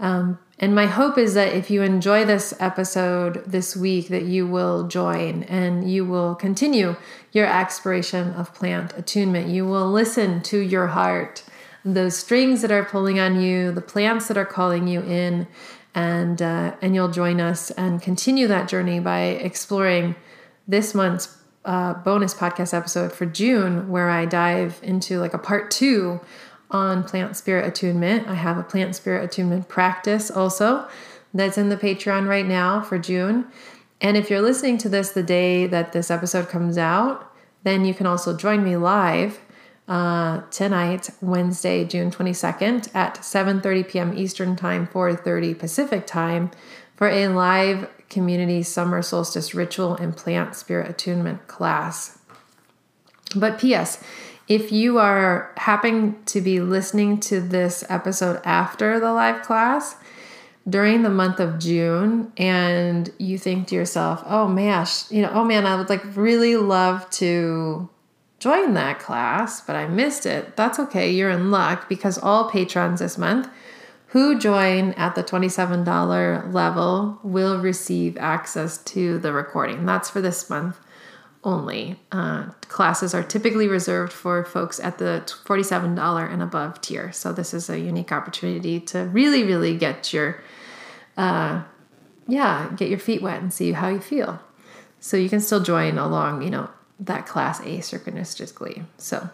Um, 0.00 0.38
and 0.58 0.74
my 0.74 0.86
hope 0.86 1.18
is 1.18 1.34
that 1.34 1.52
if 1.52 1.70
you 1.70 1.82
enjoy 1.82 2.24
this 2.24 2.54
episode 2.60 3.44
this 3.44 3.76
week, 3.76 4.08
that 4.08 4.24
you 4.24 4.46
will 4.46 4.86
join 4.86 5.44
and 5.44 5.90
you 5.90 6.04
will 6.04 6.34
continue 6.34 6.96
your 7.32 7.46
exploration 7.46 8.32
of 8.34 8.54
plant 8.54 8.92
attunement. 8.96 9.48
You 9.48 9.66
will 9.66 9.90
listen 9.90 10.42
to 10.42 10.58
your 10.58 10.88
heart, 10.88 11.42
those 11.84 12.16
strings 12.16 12.62
that 12.62 12.72
are 12.72 12.84
pulling 12.84 13.20
on 13.20 13.40
you, 13.40 13.70
the 13.72 13.82
plants 13.82 14.28
that 14.28 14.36
are 14.36 14.46
calling 14.46 14.88
you 14.88 15.02
in, 15.02 15.46
and 15.94 16.40
uh, 16.40 16.74
and 16.80 16.94
you'll 16.94 17.10
join 17.10 17.40
us 17.40 17.70
and 17.72 18.00
continue 18.00 18.46
that 18.48 18.68
journey 18.68 19.00
by 19.00 19.20
exploring 19.20 20.16
this 20.66 20.94
month's 20.94 21.36
uh, 21.64 21.94
bonus 21.94 22.34
podcast 22.34 22.74
episode 22.74 23.12
for 23.12 23.26
June, 23.26 23.88
where 23.88 24.10
I 24.10 24.24
dive 24.24 24.80
into 24.82 25.18
like 25.20 25.34
a 25.34 25.38
part 25.38 25.70
two 25.70 26.20
on 26.70 27.04
plant 27.04 27.36
spirit 27.36 27.66
attunement. 27.66 28.26
I 28.28 28.34
have 28.34 28.58
a 28.58 28.62
plant 28.62 28.96
spirit 28.96 29.24
attunement 29.24 29.68
practice 29.68 30.30
also 30.30 30.88
that's 31.32 31.58
in 31.58 31.68
the 31.68 31.76
Patreon 31.76 32.26
right 32.26 32.46
now 32.46 32.80
for 32.80 32.98
June. 32.98 33.46
And 34.00 34.16
if 34.16 34.30
you're 34.30 34.42
listening 34.42 34.78
to 34.78 34.88
this 34.88 35.10
the 35.10 35.22
day 35.22 35.66
that 35.66 35.92
this 35.92 36.10
episode 36.10 36.48
comes 36.48 36.76
out, 36.78 37.30
then 37.62 37.84
you 37.84 37.94
can 37.94 38.06
also 38.06 38.36
join 38.36 38.62
me 38.62 38.76
live 38.76 39.40
uh, 39.88 40.40
tonight, 40.50 41.10
Wednesday, 41.20 41.84
June 41.84 42.10
22nd 42.10 42.94
at 42.94 43.16
7:30 43.16 43.88
p.m. 43.88 44.16
Eastern 44.16 44.56
Time, 44.56 44.86
4:30 44.86 45.58
Pacific 45.58 46.06
Time, 46.06 46.50
for 46.96 47.08
a 47.08 47.28
live 47.28 47.88
community 48.08 48.62
summer 48.62 49.02
solstice 49.02 49.54
ritual 49.54 49.94
and 49.94 50.16
plant 50.16 50.54
spirit 50.54 50.88
attunement 50.88 51.46
class. 51.48 52.18
But 53.36 53.58
P.S. 53.58 54.02
If 54.46 54.72
you 54.72 54.98
are 54.98 55.52
happening 55.56 56.22
to 56.26 56.40
be 56.40 56.60
listening 56.60 57.18
to 57.20 57.40
this 57.40 57.82
episode 57.88 58.40
after 58.44 59.00
the 59.00 59.12
live 59.12 59.42
class 59.42 59.96
during 60.68 61.02
the 61.02 61.10
month 61.10 61.40
of 61.40 61.58
June 61.58 62.32
and 62.36 63.10
you 63.18 63.36
think 63.36 63.68
to 63.68 63.74
yourself, 63.74 64.22
"Oh 64.24 64.48
man, 64.48 64.86
you 65.10 65.20
know, 65.20 65.30
oh 65.34 65.44
man, 65.44 65.66
I 65.66 65.76
would 65.76 65.90
like 65.90 66.04
really 66.16 66.56
love 66.56 67.08
to 67.10 67.90
join 68.44 68.74
that 68.74 69.00
class, 69.00 69.60
but 69.60 69.74
I 69.74 69.88
missed 69.88 70.26
it." 70.26 70.56
That's 70.56 70.78
okay. 70.78 71.10
You're 71.10 71.30
in 71.30 71.50
luck 71.50 71.88
because 71.88 72.18
all 72.18 72.50
patrons 72.50 73.00
this 73.00 73.18
month 73.18 73.48
who 74.14 74.38
join 74.38 74.92
at 74.92 75.16
the 75.16 75.24
$27 75.24 76.52
level 76.52 77.18
will 77.24 77.58
receive 77.58 78.16
access 78.18 78.78
to 78.78 79.18
the 79.18 79.32
recording. 79.32 79.84
That's 79.84 80.08
for 80.08 80.20
this 80.20 80.48
month 80.48 80.78
only. 81.42 81.98
Uh, 82.12 82.50
classes 82.68 83.12
are 83.12 83.24
typically 83.24 83.66
reserved 83.66 84.12
for 84.12 84.44
folks 84.44 84.78
at 84.78 84.98
the 84.98 85.22
$47 85.44 86.32
and 86.32 86.42
above 86.42 86.80
tier. 86.80 87.10
So 87.10 87.32
this 87.32 87.52
is 87.52 87.68
a 87.68 87.80
unique 87.80 88.12
opportunity 88.12 88.78
to 88.80 89.00
really, 89.06 89.42
really 89.42 89.76
get 89.76 90.12
your, 90.12 90.40
uh, 91.16 91.64
yeah, 92.28 92.70
get 92.76 92.90
your 92.90 93.00
feet 93.00 93.20
wet 93.20 93.42
and 93.42 93.52
see 93.52 93.72
how 93.72 93.88
you 93.88 93.98
feel. 93.98 94.38
So 95.00 95.16
you 95.16 95.28
can 95.28 95.40
still 95.40 95.60
join 95.60 95.98
along, 95.98 96.42
you 96.42 96.50
know, 96.50 96.70
that 97.00 97.26
class 97.26 97.60
A 97.60 97.78
synchronistically. 97.78 98.84
So 98.98 99.28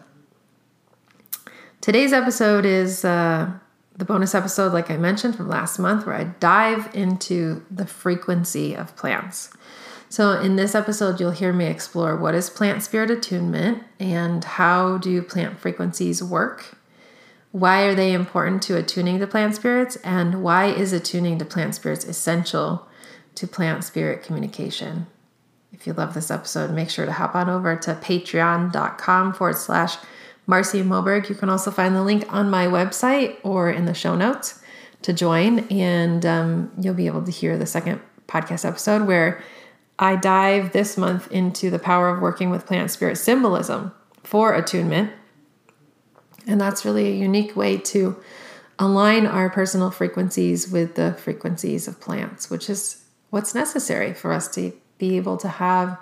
today's 1.81 2.13
episode 2.13 2.65
is 2.65 3.05
uh, 3.05 3.51
the 3.95 4.05
bonus 4.05 4.33
episode, 4.33 4.73
like 4.73 4.89
I 4.89 4.97
mentioned 4.97 5.35
from 5.35 5.47
last 5.47 5.77
month, 5.77 6.05
where 6.05 6.15
I 6.15 6.23
dive 6.23 6.89
into 6.93 7.63
the 7.69 7.85
frequency 7.85 8.73
of 8.73 8.95
plants. 8.95 9.51
So, 10.09 10.37
in 10.41 10.57
this 10.57 10.75
episode, 10.75 11.21
you'll 11.21 11.31
hear 11.31 11.53
me 11.53 11.67
explore 11.67 12.17
what 12.17 12.35
is 12.35 12.49
plant 12.49 12.83
spirit 12.83 13.09
attunement 13.09 13.83
and 13.97 14.43
how 14.43 14.97
do 14.97 15.21
plant 15.21 15.59
frequencies 15.59 16.21
work? 16.21 16.77
Why 17.51 17.83
are 17.83 17.95
they 17.95 18.11
important 18.11 18.61
to 18.63 18.77
attuning 18.77 19.19
to 19.19 19.27
plant 19.27 19.55
spirits? 19.55 19.97
And 19.97 20.43
why 20.43 20.65
is 20.65 20.91
attuning 20.91 21.37
to 21.39 21.45
plant 21.45 21.75
spirits 21.75 22.03
essential 22.03 22.87
to 23.35 23.47
plant 23.47 23.85
spirit 23.85 24.23
communication? 24.23 25.07
If 25.71 25.87
you 25.87 25.93
love 25.93 26.13
this 26.13 26.29
episode, 26.29 26.71
make 26.71 26.89
sure 26.89 27.05
to 27.05 27.11
hop 27.11 27.35
on 27.35 27.49
over 27.49 27.75
to 27.75 27.95
patreon.com 27.95 29.33
forward 29.33 29.57
slash 29.57 29.97
Marcy 30.47 30.83
Moberg. 30.83 31.29
You 31.29 31.35
can 31.35 31.49
also 31.49 31.71
find 31.71 31.95
the 31.95 32.03
link 32.03 32.31
on 32.33 32.49
my 32.49 32.67
website 32.67 33.37
or 33.43 33.71
in 33.71 33.85
the 33.85 33.93
show 33.93 34.15
notes 34.15 34.59
to 35.03 35.13
join, 35.13 35.59
and 35.69 36.25
um, 36.25 36.71
you'll 36.79 36.93
be 36.93 37.07
able 37.07 37.23
to 37.23 37.31
hear 37.31 37.57
the 37.57 37.65
second 37.65 38.01
podcast 38.27 38.65
episode 38.67 39.07
where 39.07 39.43
I 39.97 40.15
dive 40.15 40.71
this 40.71 40.97
month 40.97 41.31
into 41.31 41.69
the 41.69 41.79
power 41.79 42.09
of 42.09 42.21
working 42.21 42.49
with 42.49 42.65
plant 42.65 42.91
spirit 42.91 43.17
symbolism 43.17 43.93
for 44.23 44.53
attunement. 44.53 45.11
And 46.47 46.59
that's 46.59 46.85
really 46.85 47.07
a 47.07 47.15
unique 47.15 47.55
way 47.55 47.77
to 47.77 48.17
align 48.79 49.27
our 49.27 49.49
personal 49.49 49.91
frequencies 49.91 50.71
with 50.71 50.95
the 50.95 51.13
frequencies 51.13 51.87
of 51.87 52.01
plants, 52.01 52.49
which 52.49 52.69
is 52.69 53.03
what's 53.29 53.53
necessary 53.53 54.13
for 54.13 54.33
us 54.33 54.47
to 54.55 54.73
be 55.01 55.17
able 55.17 55.35
to 55.35 55.49
have 55.49 55.97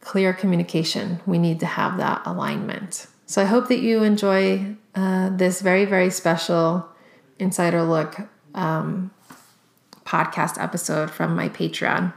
clear 0.00 0.32
communication. 0.32 1.20
We 1.26 1.38
need 1.38 1.58
to 1.60 1.66
have 1.66 1.96
that 1.96 2.22
alignment. 2.26 3.06
So 3.26 3.42
I 3.42 3.46
hope 3.46 3.68
that 3.68 3.80
you 3.80 4.02
enjoy 4.02 4.76
uh, 4.94 5.30
this 5.30 5.60
very, 5.62 5.86
very 5.86 6.10
special 6.10 6.86
insider 7.38 7.82
look 7.82 8.20
um, 8.54 9.10
podcast 10.04 10.62
episode 10.62 11.10
from 11.10 11.34
my 11.34 11.48
Patreon. 11.48 12.12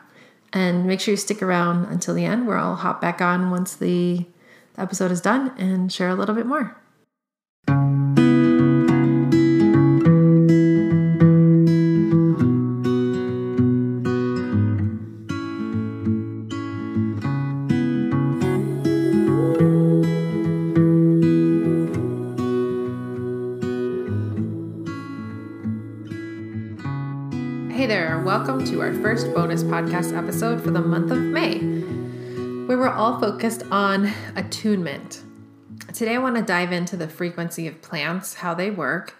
And 0.51 0.85
make 0.85 0.99
sure 0.99 1.13
you 1.13 1.17
stick 1.17 1.41
around 1.41 1.85
until 1.85 2.13
the 2.13 2.25
end 2.25 2.45
where 2.45 2.57
I'll 2.57 2.75
hop 2.75 3.01
back 3.01 3.21
on 3.21 3.49
once 3.49 3.75
the 3.75 4.25
episode 4.77 5.11
is 5.11 5.21
done 5.21 5.53
and 5.57 5.91
share 5.91 6.09
a 6.09 6.15
little 6.15 6.35
bit 6.35 6.45
more. 6.45 6.75
First 29.13 29.31
bonus 29.35 29.61
podcast 29.61 30.17
episode 30.17 30.59
for 30.59 30.71
the 30.71 30.81
month 30.81 31.11
of 31.11 31.19
May, 31.19 31.59
where 32.65 32.79
we're 32.79 32.89
all 32.89 33.19
focused 33.19 33.61
on 33.69 34.11
attunement. 34.35 35.21
Today, 35.93 36.15
I 36.15 36.17
want 36.17 36.35
to 36.35 36.41
dive 36.41 36.71
into 36.71 36.97
the 36.97 37.07
frequency 37.07 37.67
of 37.67 37.79
plants, 37.83 38.33
how 38.33 38.55
they 38.55 38.71
work, 38.71 39.15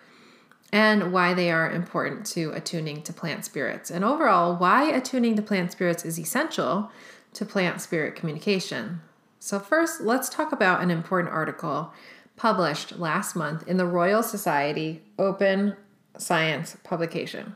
and 0.72 1.14
why 1.14 1.36
they 1.36 1.52
are 1.52 1.72
important 1.72 2.26
to 2.26 2.50
attuning 2.54 3.04
to 3.04 3.14
plant 3.14 3.46
spirits, 3.46 3.92
and 3.92 4.04
overall, 4.04 4.56
why 4.56 4.90
attuning 4.90 5.36
to 5.36 5.44
plant 5.44 5.72
spirits 5.72 6.04
is 6.04 6.18
essential 6.18 6.90
to 7.34 7.46
plant 7.46 7.80
spirit 7.80 8.16
communication. 8.16 9.00
So, 9.38 9.60
first, 9.60 10.02
let's 10.02 10.28
talk 10.28 10.52
about 10.52 10.82
an 10.82 10.90
important 10.90 11.32
article 11.32 11.94
published 12.36 12.98
last 12.98 13.36
month 13.36 13.68
in 13.68 13.78
the 13.78 13.86
Royal 13.86 14.24
Society 14.24 15.04
Open 15.20 15.76
Science 16.18 16.78
publication 16.84 17.56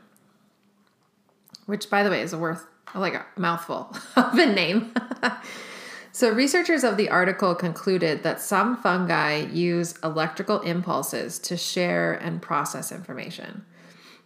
which 1.68 1.90
by 1.90 2.02
the 2.02 2.08
way 2.08 2.22
is 2.22 2.32
a 2.32 2.38
worth 2.38 2.66
like 2.94 3.12
a 3.12 3.26
mouthful 3.36 3.94
of 4.16 4.38
a 4.38 4.46
name. 4.46 4.94
so 6.12 6.30
researchers 6.32 6.82
of 6.82 6.96
the 6.96 7.10
article 7.10 7.54
concluded 7.54 8.22
that 8.22 8.40
some 8.40 8.74
fungi 8.74 9.44
use 9.52 9.94
electrical 10.02 10.60
impulses 10.60 11.38
to 11.40 11.58
share 11.58 12.14
and 12.14 12.40
process 12.40 12.90
information. 12.90 13.66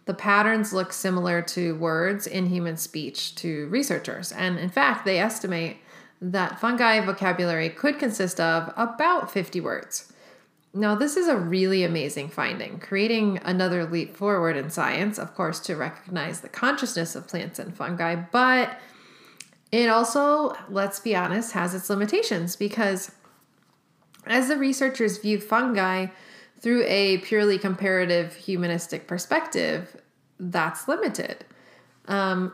The 0.05 0.13
patterns 0.13 0.71
look 0.71 0.93
similar 0.93 1.41
to 1.41 1.75
words 1.75 2.27
in 2.27 2.45
human 2.45 2.77
speech 2.77 3.35
to 3.35 3.67
researchers, 3.67 4.31
and 4.31 4.57
in 4.57 4.69
fact, 4.69 5.03
they 5.03 5.19
estimate 5.19 5.77
that 6.21 6.61
fungi 6.61 7.01
vocabulary 7.05 7.69
could 7.69 7.99
consist 7.99 8.39
of 8.39 8.73
about 8.77 9.29
50 9.29 9.59
words. 9.59 10.12
Now, 10.75 10.95
this 10.95 11.17
is 11.17 11.27
a 11.27 11.37
really 11.37 11.83
amazing 11.83 12.29
finding, 12.29 12.79
creating 12.79 13.39
another 13.43 13.85
leap 13.85 14.15
forward 14.15 14.57
in 14.57 14.71
science, 14.71 15.19
of 15.19 15.35
course, 15.35 15.59
to 15.61 15.75
recognize 15.75 16.41
the 16.41 16.49
consciousness 16.49 17.15
of 17.15 17.27
plants 17.27 17.59
and 17.59 17.77
fungi, 17.77 18.15
but 18.15 18.79
it 19.71 19.87
also, 19.87 20.55
let's 20.69 20.99
be 20.99 21.15
honest, 21.15 21.53
has 21.53 21.75
its 21.75 21.91
limitations 21.91 22.55
because 22.55 23.11
as 24.25 24.47
the 24.47 24.57
researchers 24.57 25.19
view 25.19 25.39
fungi 25.39 26.07
through 26.59 26.83
a 26.87 27.17
purely 27.19 27.59
comparative 27.59 28.35
humanistic 28.35 29.05
perspective, 29.05 29.95
that's 30.39 30.87
limited. 30.87 31.45
Um, 32.07 32.53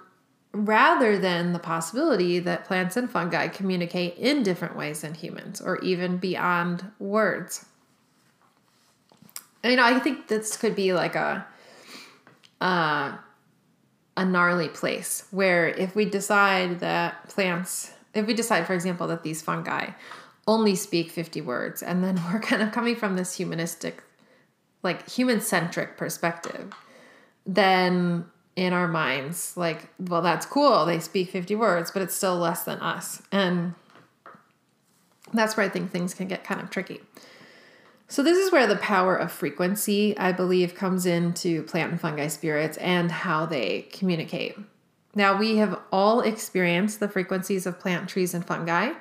rather 0.52 1.18
than 1.18 1.54
the 1.54 1.60
possibility 1.60 2.40
that 2.40 2.66
plants 2.66 2.98
and 2.98 3.10
fungi 3.10 3.48
communicate 3.48 4.18
in 4.18 4.44
different 4.44 4.76
ways 4.76 5.02
than 5.02 5.14
humans 5.14 5.62
or 5.62 5.78
even 5.80 6.18
beyond 6.18 6.92
words. 7.00 7.66
I 9.63 9.68
mean, 9.68 9.80
I 9.80 10.00
think 10.00 10.28
this 10.28 10.58
could 10.58 10.75
be 10.75 10.94
like 10.94 11.16
a 11.16 11.46
uh, 12.62 13.18
a 14.18 14.25
gnarly 14.25 14.68
place 14.68 15.25
where 15.32 15.68
if 15.68 15.96
we 15.96 16.06
decide 16.06 16.82
that 16.82 17.30
plants, 17.30 17.94
if 18.13 18.28
we 18.28 18.34
decide, 18.34 18.68
for 18.68 18.74
example, 18.74 19.08
that 19.08 19.24
these 19.24 19.42
fungi 19.42 19.92
only 20.48 20.75
speak 20.75 21.10
50 21.12 21.42
words, 21.42 21.82
and 21.82 22.04
then 22.04 22.22
we're 22.32 22.39
kind 22.39 22.62
of 22.62 22.72
coming 22.72 22.96
from 22.96 23.16
this 23.16 23.36
humanistic, 23.36 24.04
like 24.84 25.10
human 25.10 25.39
centric 25.39 25.96
perspective, 25.98 26.74
then 27.46 28.25
in 28.56 28.74
our 28.74 28.89
minds, 28.89 29.56
like, 29.56 29.88
well, 30.00 30.22
that's 30.22 30.46
cool. 30.46 30.86
They 30.86 31.00
speak 31.00 31.30
50 31.30 31.56
words, 31.56 31.92
but 31.92 32.01
it's 32.01 32.13
still 32.13 32.36
less 32.36 32.63
than 32.66 32.80
us. 32.80 33.22
And 33.32 33.74
that's 35.34 35.56
where 35.56 35.66
I 35.66 35.70
think 35.70 35.92
things 35.92 36.13
can 36.13 36.28
get 36.28 36.44
kind 36.44 36.60
of 36.60 36.70
tricky. 36.70 37.00
So, 38.12 38.24
this 38.24 38.39
is 38.39 38.51
where 38.51 38.66
the 38.66 38.75
power 38.75 39.16
of 39.16 39.32
frequency, 39.32 40.18
I 40.18 40.32
believe, 40.32 40.74
comes 40.74 41.06
into 41.06 41.62
plant 41.62 41.92
and 41.92 42.01
fungi 42.01 42.28
spirits 42.28 42.75
and 42.78 43.12
how 43.12 43.46
they 43.46 43.84
communicate. 43.92 44.58
Now, 45.13 45.38
we 45.38 45.58
have 45.58 45.80
all 45.92 46.22
experienced 46.22 47.00
the 47.00 47.08
frequencies 47.08 47.68
of 47.68 47.80
plant, 47.80 48.10
trees, 48.10 48.34
and 48.34 48.44
fungi. 48.44 48.94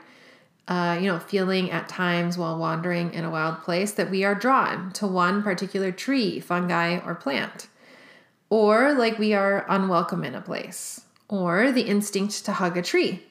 Uh, 0.69 0.99
you 1.01 1.07
know, 1.07 1.19
feeling 1.19 1.71
at 1.71 1.89
times 1.89 2.37
while 2.37 2.59
wandering 2.59 3.15
in 3.15 3.25
a 3.25 3.31
wild 3.31 3.63
place 3.63 3.93
that 3.93 4.11
we 4.11 4.25
are 4.25 4.35
drawn 4.35 4.93
to 4.93 5.07
one 5.07 5.43
particular 5.43 5.91
tree, 5.91 6.39
fungi, 6.39 6.99
or 6.99 7.15
plant. 7.15 7.69
Or 8.51 8.93
like 8.93 9.19
we 9.19 9.33
are 9.33 9.65
unwelcome 9.71 10.23
in 10.23 10.35
a 10.35 10.43
place, 10.43 11.01
or 11.31 11.73
the 11.73 11.83
instinct 11.83 12.45
to 12.45 12.53
hug 12.53 12.77
a 12.77 12.83
tree 12.83 13.23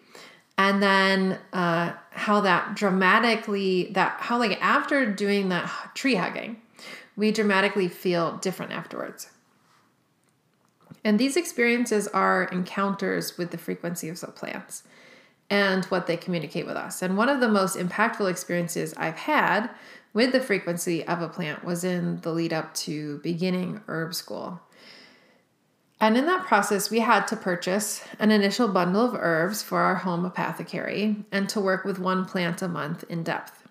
and 0.57 0.81
then 0.81 1.39
uh, 1.53 1.93
how 2.11 2.41
that 2.41 2.75
dramatically 2.75 3.89
that 3.93 4.17
how 4.19 4.37
like 4.39 4.61
after 4.61 5.05
doing 5.11 5.49
that 5.49 5.69
tree 5.93 6.15
hugging 6.15 6.61
we 7.17 7.31
dramatically 7.31 7.89
feel 7.89 8.37
different 8.37 8.71
afterwards. 8.71 9.31
And 11.03 11.19
these 11.19 11.35
experiences 11.35 12.07
are 12.09 12.45
encounters 12.45 13.37
with 13.37 13.51
the 13.51 13.57
frequency 13.57 14.07
of 14.07 14.19
the 14.21 14.27
plants 14.27 14.83
and 15.49 15.83
what 15.85 16.07
they 16.07 16.15
communicate 16.15 16.67
with 16.67 16.75
us. 16.75 17.01
And 17.01 17.17
one 17.17 17.29
of 17.29 17.39
the 17.39 17.49
most 17.49 17.75
impactful 17.77 18.29
experiences 18.29 18.93
i've 18.97 19.17
had 19.17 19.69
with 20.13 20.31
the 20.31 20.39
frequency 20.39 21.05
of 21.05 21.21
a 21.21 21.27
plant 21.27 21.63
was 21.63 21.83
in 21.83 22.21
the 22.21 22.31
lead 22.31 22.53
up 22.53 22.73
to 22.73 23.17
beginning 23.19 23.81
herb 23.87 24.13
school 24.13 24.61
and 25.99 26.17
in 26.17 26.25
that 26.27 26.45
process, 26.45 26.91
we 26.91 26.99
had 26.99 27.27
to 27.27 27.35
purchase 27.35 28.03
an 28.19 28.31
initial 28.31 28.67
bundle 28.67 29.05
of 29.05 29.15
herbs 29.15 29.63
for 29.63 29.81
our 29.81 29.95
home 29.95 30.25
apothecary 30.25 31.15
and 31.31 31.49
to 31.49 31.59
work 31.59 31.85
with 31.85 31.97
one 31.97 32.25
plant 32.25 32.61
a 32.61 32.67
month 32.67 33.03
in 33.09 33.23
depth. 33.23 33.67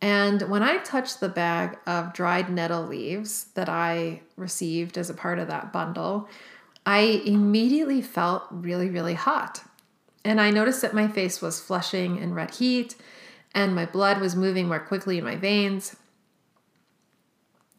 And 0.00 0.42
when 0.42 0.62
I 0.62 0.78
touched 0.78 1.20
the 1.20 1.28
bag 1.28 1.78
of 1.86 2.12
dried 2.12 2.50
nettle 2.50 2.84
leaves 2.84 3.44
that 3.54 3.68
I 3.68 4.22
received 4.36 4.98
as 4.98 5.08
a 5.08 5.14
part 5.14 5.38
of 5.38 5.48
that 5.48 5.72
bundle, 5.72 6.28
I 6.84 7.22
immediately 7.24 8.02
felt 8.02 8.44
really, 8.50 8.90
really 8.90 9.14
hot. 9.14 9.62
And 10.24 10.40
I 10.40 10.50
noticed 10.50 10.82
that 10.82 10.94
my 10.94 11.08
face 11.08 11.40
was 11.40 11.60
flushing 11.60 12.18
in 12.18 12.34
red 12.34 12.56
heat 12.56 12.96
and 13.54 13.74
my 13.74 13.86
blood 13.86 14.20
was 14.20 14.36
moving 14.36 14.68
more 14.68 14.80
quickly 14.80 15.18
in 15.18 15.24
my 15.24 15.36
veins. 15.36 15.96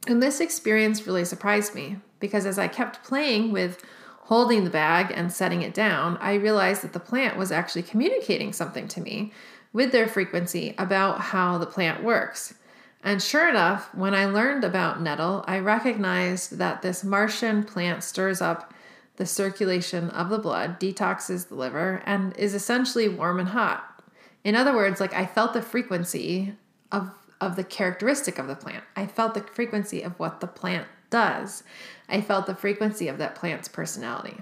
And 0.07 0.23
this 0.23 0.39
experience 0.39 1.05
really 1.05 1.25
surprised 1.25 1.75
me 1.75 1.97
because 2.19 2.45
as 2.45 2.57
I 2.57 2.67
kept 2.67 3.03
playing 3.03 3.51
with 3.51 3.83
holding 4.21 4.63
the 4.63 4.69
bag 4.69 5.11
and 5.13 5.31
setting 5.31 5.61
it 5.61 5.73
down, 5.73 6.17
I 6.17 6.35
realized 6.35 6.81
that 6.81 6.93
the 6.93 6.99
plant 6.99 7.37
was 7.37 7.51
actually 7.51 7.83
communicating 7.83 8.53
something 8.53 8.87
to 8.89 9.01
me 9.01 9.31
with 9.73 9.91
their 9.91 10.07
frequency 10.07 10.73
about 10.77 11.19
how 11.19 11.57
the 11.57 11.65
plant 11.65 12.03
works. 12.03 12.55
And 13.03 13.21
sure 13.21 13.47
enough, 13.47 13.93
when 13.93 14.13
I 14.13 14.25
learned 14.25 14.63
about 14.63 15.01
nettle, 15.01 15.43
I 15.47 15.59
recognized 15.59 16.57
that 16.57 16.81
this 16.81 17.03
Martian 17.03 17.63
plant 17.63 18.03
stirs 18.03 18.41
up 18.41 18.73
the 19.17 19.25
circulation 19.25 20.09
of 20.11 20.29
the 20.29 20.39
blood, 20.39 20.79
detoxes 20.79 21.47
the 21.47 21.55
liver, 21.55 22.01
and 22.05 22.35
is 22.37 22.53
essentially 22.53 23.07
warm 23.09 23.39
and 23.39 23.49
hot. 23.49 24.03
In 24.43 24.55
other 24.55 24.75
words, 24.75 24.99
like 24.99 25.13
I 25.13 25.25
felt 25.25 25.53
the 25.53 25.61
frequency 25.61 26.53
of, 26.91 27.11
of 27.39 27.55
the 27.55 27.63
characteristic 27.63 28.39
of 28.39 28.47
the 28.47 28.55
plant. 28.55 28.83
I 28.95 29.05
felt 29.05 29.33
the 29.33 29.41
frequency 29.41 30.01
of 30.01 30.17
what 30.19 30.39
the 30.39 30.47
plant 30.47 30.87
does. 31.09 31.63
I 32.09 32.21
felt 32.21 32.45
the 32.45 32.55
frequency 32.55 33.07
of 33.07 33.17
that 33.17 33.35
plant's 33.35 33.67
personality. 33.67 34.37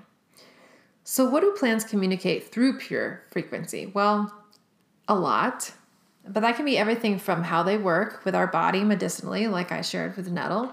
So, 1.04 1.30
what 1.30 1.42
do 1.42 1.52
plants 1.52 1.84
communicate 1.84 2.52
through 2.52 2.80
pure 2.80 3.24
frequency? 3.30 3.92
Well, 3.94 4.34
a 5.08 5.16
lot, 5.16 5.72
but 6.28 6.40
that 6.40 6.56
can 6.56 6.66
be 6.66 6.78
everything 6.78 7.20
from 7.20 7.44
how 7.44 7.62
they 7.62 7.78
work 7.78 8.26
with 8.26 8.34
our 8.34 8.48
body 8.48 8.84
medicinally, 8.84 9.48
like 9.48 9.72
I 9.72 9.82
shared 9.82 10.18
with 10.18 10.32
nettle, 10.32 10.72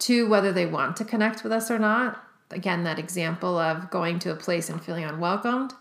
to 0.00 0.28
whether 0.28 0.52
they 0.52 0.66
want 0.66 0.96
to 0.96 1.04
connect 1.04 1.42
with 1.42 1.52
us 1.52 1.70
or 1.70 1.78
not. 1.78 2.22
Again, 2.50 2.84
that 2.84 2.98
example 2.98 3.56
of 3.56 3.90
going 3.90 4.18
to 4.20 4.30
a 4.30 4.36
place 4.36 4.68
and 4.68 4.82
feeling 4.82 5.04
unwelcomed. 5.04 5.72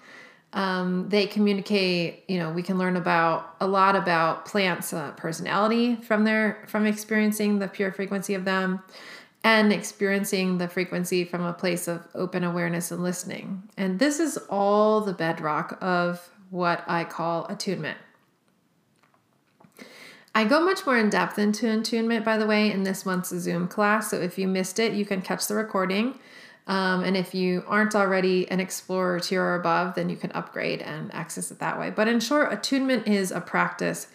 Um, 0.54 1.08
they 1.10 1.28
communicate. 1.28 2.24
You 2.28 2.40
know, 2.40 2.52
we 2.52 2.62
can 2.62 2.78
learn 2.78 2.98
about 2.98 3.56
a 3.62 3.68
lot 3.68 3.96
about 3.96 4.46
plants' 4.46 4.92
uh, 4.94 5.12
personality 5.12 5.96
from 5.96 6.24
their 6.24 6.64
from 6.68 6.86
experiencing 6.86 7.60
the 7.60 7.68
pure 7.68 7.92
frequency 7.92 8.34
of 8.34 8.44
them 8.46 8.82
and 9.44 9.74
experiencing 9.74 10.58
the 10.58 10.68
frequency 10.68 11.24
from 11.26 11.44
a 11.44 11.54
place 11.54 11.88
of 11.88 12.08
open 12.14 12.44
awareness 12.44 12.92
and 12.92 13.02
listening. 13.02 13.64
And 13.78 13.98
this 13.98 14.20
is 14.20 14.38
all 14.50 15.02
the 15.02 15.14
bedrock 15.14 15.78
of 15.82 16.30
what 16.50 16.84
I 16.88 17.06
call 17.06 17.46
attunement. 17.48 17.98
I 20.34 20.46
go 20.46 20.64
much 20.64 20.86
more 20.86 20.98
in 20.98 21.10
depth 21.10 21.40
into 21.40 21.70
attunement, 21.70 22.24
by 22.24 22.38
the 22.38 22.48
way, 22.48 22.72
in 22.72 22.84
this 22.84 23.06
month's 23.06 23.30
Zoom 23.30 23.68
class. 23.68 24.12
So 24.12 24.22
if 24.22 24.38
you 24.38 24.48
missed 24.48 24.80
it, 24.80 24.94
you 24.94 25.06
can 25.06 25.22
catch 25.22 25.48
the 25.48 25.56
recording. 25.56 26.20
Um, 26.68 27.04
and 27.04 27.18
if 27.18 27.34
you 27.34 27.64
aren't 27.68 27.96
already 27.96 28.50
an 28.50 28.60
explorer 28.60 29.20
tier 29.20 29.44
or 29.44 29.56
above, 29.56 29.96
then 29.96 30.10
you 30.10 30.16
can 30.16 30.32
upgrade 30.32 30.82
and 30.82 31.14
access 31.14 31.52
it 31.52 31.60
that 31.60 31.80
way. 31.80 31.90
But 31.90 32.08
in 32.08 32.20
short, 32.20 32.54
attunement 32.54 33.08
is 33.08 33.32
a 33.32 33.42
practice 33.42 34.08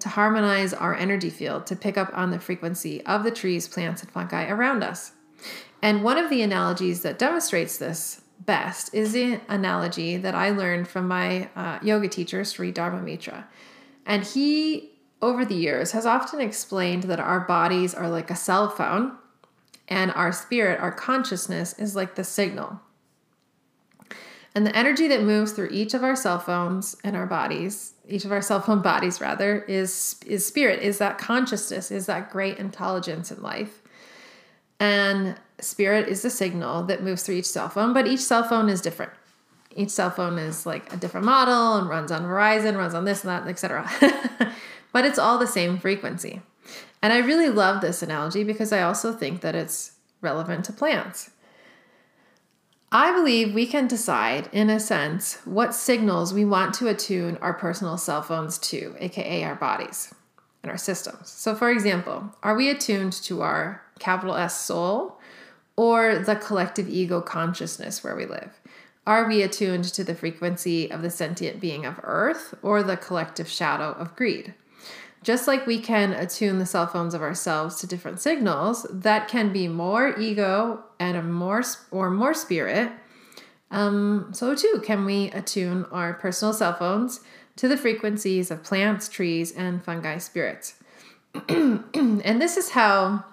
to 0.00 0.08
harmonize 0.08 0.72
our 0.72 0.94
energy 0.94 1.30
field 1.30 1.66
to 1.66 1.76
pick 1.76 1.98
up 1.98 2.10
on 2.16 2.30
the 2.30 2.38
frequency 2.38 3.04
of 3.04 3.24
the 3.24 3.30
trees, 3.30 3.66
plants, 3.66 4.02
and 4.02 4.10
fungi 4.10 4.48
around 4.48 4.84
us. 4.84 5.12
And 5.82 6.02
one 6.04 6.18
of 6.18 6.30
the 6.30 6.42
analogies 6.42 7.02
that 7.02 7.18
demonstrates 7.18 7.78
this 7.78 8.22
best 8.40 8.94
is 8.94 9.12
the 9.12 9.40
analogy 9.48 10.16
that 10.16 10.34
I 10.34 10.50
learned 10.50 10.88
from 10.88 11.08
my 11.08 11.48
uh, 11.56 11.78
yoga 11.82 12.08
teacher, 12.08 12.44
Sri 12.44 12.70
Dharma 12.70 13.00
Mittra. 13.00 13.44
And 14.06 14.24
he, 14.24 14.92
over 15.20 15.44
the 15.44 15.54
years, 15.54 15.92
has 15.92 16.06
often 16.06 16.40
explained 16.40 17.04
that 17.04 17.20
our 17.20 17.40
bodies 17.40 17.94
are 17.94 18.08
like 18.08 18.30
a 18.30 18.36
cell 18.36 18.70
phone, 18.70 19.16
and 19.88 20.12
our 20.12 20.32
spirit, 20.32 20.80
our 20.80 20.92
consciousness, 20.92 21.78
is 21.78 21.96
like 21.96 22.14
the 22.14 22.24
signal. 22.24 22.80
And 24.54 24.66
the 24.66 24.76
energy 24.76 25.08
that 25.08 25.22
moves 25.22 25.52
through 25.52 25.68
each 25.70 25.94
of 25.94 26.02
our 26.02 26.16
cell 26.16 26.38
phones 26.38 26.96
and 27.04 27.16
our 27.16 27.26
bodies 27.26 27.94
each 28.08 28.24
of 28.24 28.32
our 28.32 28.42
cell 28.42 28.60
phone 28.60 28.80
bodies 28.80 29.20
rather 29.20 29.62
is 29.62 30.16
is 30.26 30.44
spirit 30.44 30.82
is 30.82 30.98
that 30.98 31.18
consciousness 31.18 31.90
is 31.90 32.06
that 32.06 32.30
great 32.30 32.58
intelligence 32.58 33.30
in 33.30 33.42
life. 33.42 33.82
And 34.80 35.36
spirit 35.60 36.08
is 36.08 36.22
the 36.22 36.30
signal 36.30 36.84
that 36.84 37.02
moves 37.02 37.22
through 37.22 37.36
each 37.36 37.46
cell 37.46 37.68
phone 37.68 37.92
but 37.92 38.06
each 38.06 38.20
cell 38.20 38.42
phone 38.42 38.68
is 38.68 38.80
different. 38.80 39.12
Each 39.76 39.90
cell 39.90 40.10
phone 40.10 40.38
is 40.38 40.64
like 40.66 40.92
a 40.92 40.96
different 40.96 41.26
model 41.26 41.76
and 41.76 41.88
runs 41.88 42.10
on 42.10 42.22
verizon 42.22 42.76
runs 42.76 42.94
on 42.94 43.04
this 43.04 43.22
and 43.22 43.30
that 43.30 43.46
etc 43.46 43.88
but 44.92 45.04
it's 45.04 45.18
all 45.18 45.38
the 45.38 45.46
same 45.46 45.78
frequency 45.78 46.40
and 47.02 47.12
i 47.12 47.18
really 47.18 47.48
love 47.48 47.80
this 47.80 48.02
analogy 48.02 48.44
because 48.44 48.72
i 48.72 48.82
also 48.82 49.12
think 49.12 49.40
that 49.40 49.54
it's 49.54 49.92
relevant 50.20 50.64
to 50.64 50.72
plants 50.72 51.30
I 52.90 53.12
believe 53.12 53.52
we 53.52 53.66
can 53.66 53.86
decide, 53.86 54.48
in 54.50 54.70
a 54.70 54.80
sense, 54.80 55.40
what 55.44 55.74
signals 55.74 56.32
we 56.32 56.46
want 56.46 56.72
to 56.76 56.88
attune 56.88 57.36
our 57.42 57.52
personal 57.52 57.98
cell 57.98 58.22
phones 58.22 58.56
to, 58.60 58.94
aka 58.98 59.44
our 59.44 59.56
bodies 59.56 60.14
and 60.62 60.70
our 60.70 60.78
systems. 60.78 61.28
So, 61.28 61.54
for 61.54 61.70
example, 61.70 62.34
are 62.42 62.54
we 62.54 62.70
attuned 62.70 63.12
to 63.24 63.42
our 63.42 63.82
capital 63.98 64.36
S 64.36 64.58
soul 64.58 65.18
or 65.76 66.18
the 66.18 66.36
collective 66.36 66.88
ego 66.88 67.20
consciousness 67.20 68.02
where 68.02 68.16
we 68.16 68.24
live? 68.24 68.58
Are 69.06 69.28
we 69.28 69.42
attuned 69.42 69.84
to 69.84 70.02
the 70.02 70.14
frequency 70.14 70.90
of 70.90 71.02
the 71.02 71.10
sentient 71.10 71.60
being 71.60 71.84
of 71.84 72.00
Earth 72.02 72.54
or 72.62 72.82
the 72.82 72.96
collective 72.96 73.48
shadow 73.48 73.92
of 73.92 74.16
greed? 74.16 74.54
Just 75.22 75.48
like 75.48 75.66
we 75.66 75.80
can 75.80 76.12
attune 76.12 76.58
the 76.58 76.66
cell 76.66 76.86
phones 76.86 77.12
of 77.12 77.22
ourselves 77.22 77.76
to 77.80 77.86
different 77.86 78.20
signals 78.20 78.86
that 78.90 79.28
can 79.28 79.52
be 79.52 79.66
more 79.68 80.18
ego 80.18 80.84
and 81.00 81.16
a 81.16 81.22
more 81.22 81.62
or 81.90 82.10
more 82.10 82.34
spirit, 82.34 82.92
um, 83.70 84.30
so 84.32 84.54
too 84.54 84.80
can 84.84 85.04
we 85.04 85.30
attune 85.32 85.84
our 85.86 86.14
personal 86.14 86.54
cell 86.54 86.74
phones 86.74 87.20
to 87.56 87.68
the 87.68 87.76
frequencies 87.76 88.50
of 88.50 88.62
plants, 88.62 89.08
trees, 89.08 89.52
and 89.52 89.82
fungi 89.82 90.18
spirits. 90.18 90.74
and 91.48 92.40
this 92.40 92.56
is 92.56 92.70
how 92.70 93.24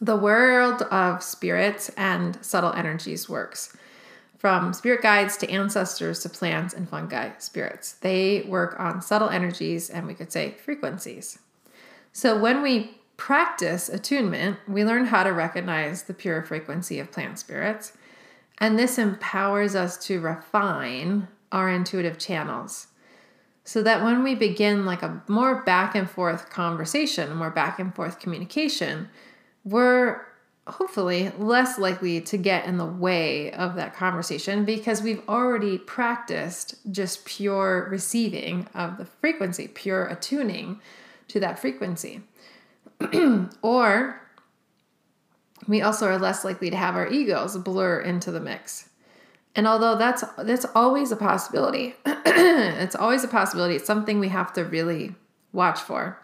the 0.00 0.16
world 0.16 0.82
of 0.82 1.22
spirits 1.22 1.90
and 1.90 2.42
subtle 2.44 2.72
energies 2.72 3.28
works 3.28 3.76
from 4.38 4.72
spirit 4.72 5.02
guides 5.02 5.36
to 5.36 5.50
ancestors 5.50 6.20
to 6.20 6.28
plants 6.28 6.72
and 6.72 6.88
fungi 6.88 7.30
spirits. 7.38 7.92
They 7.94 8.42
work 8.42 8.78
on 8.78 9.02
subtle 9.02 9.28
energies 9.28 9.90
and 9.90 10.06
we 10.06 10.14
could 10.14 10.32
say 10.32 10.52
frequencies. 10.52 11.40
So 12.12 12.38
when 12.38 12.62
we 12.62 12.98
practice 13.16 13.88
attunement, 13.88 14.58
we 14.68 14.84
learn 14.84 15.06
how 15.06 15.24
to 15.24 15.32
recognize 15.32 16.04
the 16.04 16.14
pure 16.14 16.42
frequency 16.42 17.00
of 17.00 17.10
plant 17.10 17.38
spirits. 17.38 17.92
And 18.58 18.78
this 18.78 18.96
empowers 18.96 19.74
us 19.74 19.98
to 20.06 20.20
refine 20.20 21.28
our 21.50 21.68
intuitive 21.68 22.18
channels 22.18 22.88
so 23.64 23.82
that 23.82 24.02
when 24.02 24.22
we 24.22 24.34
begin 24.34 24.86
like 24.86 25.02
a 25.02 25.22
more 25.26 25.62
back 25.62 25.94
and 25.94 26.08
forth 26.08 26.48
conversation, 26.48 27.34
more 27.36 27.50
back 27.50 27.78
and 27.78 27.94
forth 27.94 28.18
communication, 28.18 29.08
we're 29.64 30.22
hopefully 30.70 31.32
less 31.38 31.78
likely 31.78 32.20
to 32.20 32.36
get 32.36 32.66
in 32.66 32.76
the 32.76 32.86
way 32.86 33.52
of 33.52 33.74
that 33.76 33.94
conversation 33.94 34.64
because 34.64 35.02
we've 35.02 35.22
already 35.28 35.78
practiced 35.78 36.76
just 36.90 37.24
pure 37.24 37.88
receiving 37.90 38.66
of 38.74 38.98
the 38.98 39.04
frequency, 39.04 39.68
pure 39.68 40.06
attuning 40.06 40.80
to 41.28 41.40
that 41.40 41.58
frequency. 41.58 42.20
or 43.62 44.20
we 45.66 45.82
also 45.82 46.06
are 46.06 46.18
less 46.18 46.44
likely 46.44 46.70
to 46.70 46.76
have 46.76 46.96
our 46.96 47.08
egos 47.08 47.56
blur 47.58 48.00
into 48.00 48.30
the 48.30 48.40
mix. 48.40 48.88
And 49.54 49.66
although 49.66 49.96
that's 49.96 50.22
that's 50.38 50.66
always 50.74 51.10
a 51.10 51.16
possibility, 51.16 51.94
it's 52.06 52.94
always 52.94 53.24
a 53.24 53.28
possibility. 53.28 53.74
It's 53.76 53.86
something 53.86 54.20
we 54.20 54.28
have 54.28 54.52
to 54.52 54.64
really 54.64 55.14
watch 55.52 55.80
for, 55.80 56.20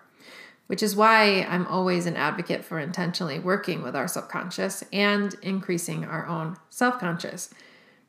which 0.66 0.83
is 0.83 0.96
why 0.96 1.46
I'm 1.48 1.66
always 1.66 2.07
an 2.07 2.16
advocate 2.16 2.64
for 2.64 2.79
intentionally 2.79 3.38
working 3.38 3.83
with 3.83 3.94
our 3.94 4.09
subconscious 4.09 4.83
and 4.92 5.35
increasing 5.42 6.05
our 6.05 6.27
own 6.27 6.57
self-conscious. 6.70 7.53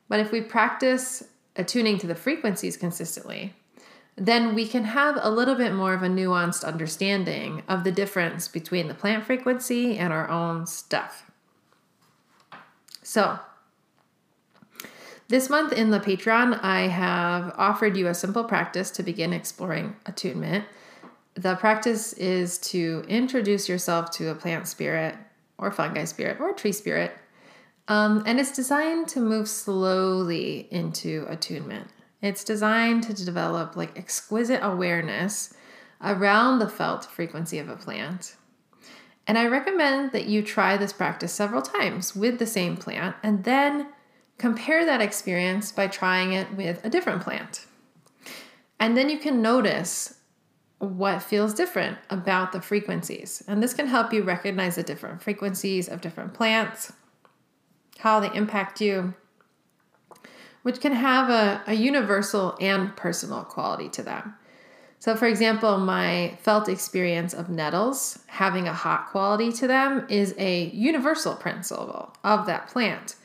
But 0.08 0.20
if 0.20 0.32
we 0.32 0.40
practice 0.40 1.24
attuning 1.56 1.98
to 1.98 2.06
the 2.06 2.14
frequencies 2.14 2.76
consistently, 2.76 3.54
then 4.16 4.54
we 4.54 4.66
can 4.66 4.84
have 4.84 5.18
a 5.20 5.30
little 5.30 5.54
bit 5.54 5.74
more 5.74 5.92
of 5.92 6.02
a 6.02 6.08
nuanced 6.08 6.64
understanding 6.64 7.62
of 7.68 7.84
the 7.84 7.92
difference 7.92 8.48
between 8.48 8.88
the 8.88 8.94
plant 8.94 9.24
frequency 9.24 9.98
and 9.98 10.12
our 10.12 10.28
own 10.30 10.66
stuff. 10.66 11.30
So, 13.02 13.38
this 15.28 15.50
month 15.50 15.72
in 15.72 15.90
the 15.90 16.00
Patreon, 16.00 16.62
I 16.62 16.86
have 16.86 17.52
offered 17.56 17.96
you 17.96 18.06
a 18.06 18.14
simple 18.14 18.44
practice 18.44 18.90
to 18.92 19.02
begin 19.02 19.32
exploring 19.32 19.96
attunement. 20.06 20.64
The 21.36 21.54
practice 21.56 22.14
is 22.14 22.56
to 22.58 23.04
introduce 23.08 23.68
yourself 23.68 24.10
to 24.12 24.30
a 24.30 24.34
plant 24.34 24.66
spirit 24.66 25.14
or 25.58 25.70
fungi 25.70 26.04
spirit 26.04 26.40
or 26.40 26.52
tree 26.52 26.72
spirit. 26.72 27.12
Um, 27.88 28.22
and 28.26 28.40
it's 28.40 28.56
designed 28.56 29.08
to 29.08 29.20
move 29.20 29.48
slowly 29.48 30.66
into 30.70 31.26
attunement. 31.28 31.88
It's 32.22 32.42
designed 32.42 33.02
to 33.04 33.24
develop 33.24 33.76
like 33.76 33.98
exquisite 33.98 34.60
awareness 34.62 35.54
around 36.02 36.58
the 36.58 36.68
felt 36.68 37.04
frequency 37.04 37.58
of 37.58 37.68
a 37.68 37.76
plant. 37.76 38.36
And 39.26 39.36
I 39.36 39.46
recommend 39.46 40.12
that 40.12 40.26
you 40.26 40.42
try 40.42 40.76
this 40.76 40.92
practice 40.92 41.32
several 41.32 41.62
times 41.62 42.16
with 42.16 42.38
the 42.38 42.46
same 42.46 42.76
plant 42.76 43.16
and 43.22 43.44
then 43.44 43.88
compare 44.38 44.84
that 44.86 45.02
experience 45.02 45.70
by 45.70 45.86
trying 45.86 46.32
it 46.32 46.54
with 46.54 46.84
a 46.84 46.90
different 46.90 47.22
plant. 47.22 47.66
And 48.78 48.96
then 48.96 49.08
you 49.08 49.18
can 49.18 49.42
notice 49.42 50.16
what 50.78 51.22
feels 51.22 51.54
different 51.54 51.98
about 52.10 52.52
the 52.52 52.60
frequencies. 52.60 53.42
And 53.48 53.62
this 53.62 53.72
can 53.72 53.86
help 53.86 54.12
you 54.12 54.22
recognize 54.22 54.76
the 54.76 54.82
different 54.82 55.22
frequencies 55.22 55.88
of 55.88 56.00
different 56.00 56.34
plants, 56.34 56.92
how 57.98 58.20
they 58.20 58.34
impact 58.34 58.80
you, 58.80 59.14
which 60.62 60.80
can 60.80 60.92
have 60.92 61.30
a, 61.30 61.62
a 61.66 61.74
universal 61.74 62.56
and 62.60 62.94
personal 62.96 63.42
quality 63.44 63.88
to 63.90 64.02
them. 64.02 64.34
So, 64.98 65.14
for 65.14 65.26
example, 65.26 65.78
my 65.78 66.36
felt 66.42 66.68
experience 66.68 67.32
of 67.32 67.48
nettles 67.48 68.18
having 68.26 68.66
a 68.66 68.72
hot 68.72 69.08
quality 69.10 69.52
to 69.52 69.66
them 69.66 70.06
is 70.08 70.34
a 70.38 70.66
universal 70.70 71.34
principle 71.34 72.14
of 72.24 72.46
that 72.46 72.68
plant. 72.68 73.16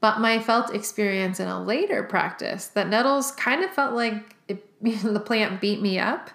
But 0.00 0.20
my 0.20 0.38
felt 0.38 0.74
experience 0.74 1.40
in 1.40 1.48
a 1.48 1.62
later 1.62 2.02
practice 2.02 2.68
that 2.68 2.88
nettles 2.88 3.32
kind 3.32 3.64
of 3.64 3.70
felt 3.70 3.94
like 3.94 4.36
it, 4.48 4.64
the 5.02 5.20
plant 5.20 5.60
beat 5.60 5.82
me 5.82 5.98
up 5.98 6.30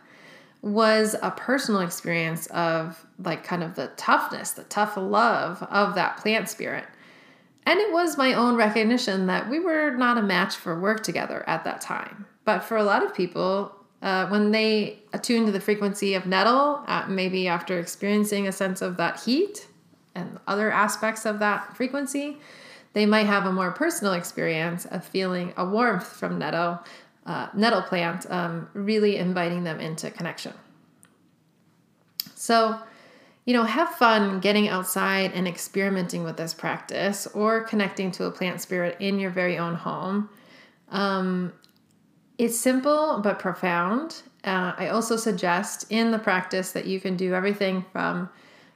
was 0.62 1.16
a 1.22 1.32
personal 1.32 1.82
experience 1.82 2.48
of 2.48 3.06
like 3.24 3.44
kind 3.44 3.64
of 3.64 3.76
the 3.76 3.88
toughness, 3.96 4.52
the 4.52 4.64
tough 4.64 4.98
love 4.98 5.64
of 5.64 5.96
that 5.96 6.18
plant 6.18 6.50
spirit. 6.50 6.86
And 7.66 7.80
it 7.80 7.94
was 7.94 8.18
my 8.18 8.34
own 8.34 8.56
recognition 8.56 9.28
that 9.28 9.50
we 9.50 9.60
were 9.60 9.92
not 9.92 10.18
a 10.18 10.22
match 10.22 10.56
for 10.56 10.80
work 10.80 11.04
together 11.04 11.44
at 11.48 11.64
that 11.64 11.82
time. 11.82 12.26
But 12.44 12.64
for 12.64 12.78
a 12.78 12.84
lot 12.84 13.06
of 13.06 13.14
people, 13.14 13.74
uh, 14.02 14.28
when 14.28 14.52
they 14.52 15.00
attune 15.14 15.46
to 15.46 15.52
the 15.52 15.60
frequency 15.60 16.14
of 16.14 16.26
nettle, 16.26 16.84
uh, 16.88 17.06
maybe 17.08 17.48
after 17.48 17.80
experiencing 17.80 18.48
a 18.48 18.52
sense 18.52 18.82
of 18.82 18.98
that 18.98 19.20
heat 19.20 19.68
and 20.16 20.40
other 20.48 20.72
aspects 20.72 21.26
of 21.26 21.40
that 21.40 21.76
frequency, 21.76 22.38
they 22.94 23.06
might 23.06 23.28
have 23.28 23.46
a 23.46 23.52
more 23.52 23.72
personal 23.72 24.14
experience 24.14 24.86
of 24.86 25.06
feeling 25.06 25.54
a 25.58 25.66
warmth 25.66 26.08
from 26.08 26.40
nettle, 26.40 26.80
uh, 27.26 27.48
nettle 27.54 27.82
plant, 27.82 28.26
um, 28.30 28.70
really 28.74 29.18
inviting 29.18 29.64
them 29.64 29.80
into 29.80 30.10
connection. 30.12 30.54
So, 32.36 32.80
you 33.46 33.54
know, 33.54 33.64
have 33.64 33.90
fun 33.90 34.40
getting 34.40 34.68
outside 34.70 35.32
and 35.34 35.48
experimenting 35.48 36.24
with 36.24 36.38
this 36.38 36.54
practice 36.54 37.28
or 37.28 37.64
connecting 37.64 38.12
to 38.12 38.26
a 38.26 38.32
plant 38.32 38.62
spirit 38.62 38.98
in 39.00 39.20
your 39.20 39.32
very 39.32 39.58
own 39.58 39.76
home. 39.76 40.30
Um, 40.90 41.54
it's 42.38 42.58
simple 42.58 43.20
but 43.22 43.40
profound. 43.40 44.22
Uh, 44.44 44.74
I 44.78 44.88
also 44.88 45.18
suggest 45.18 45.86
in 45.90 46.12
the 46.12 46.20
practice 46.20 46.72
that 46.72 46.86
you 46.86 47.00
can 47.02 47.18
do 47.18 47.34
everything 47.34 47.86
from, 47.92 48.30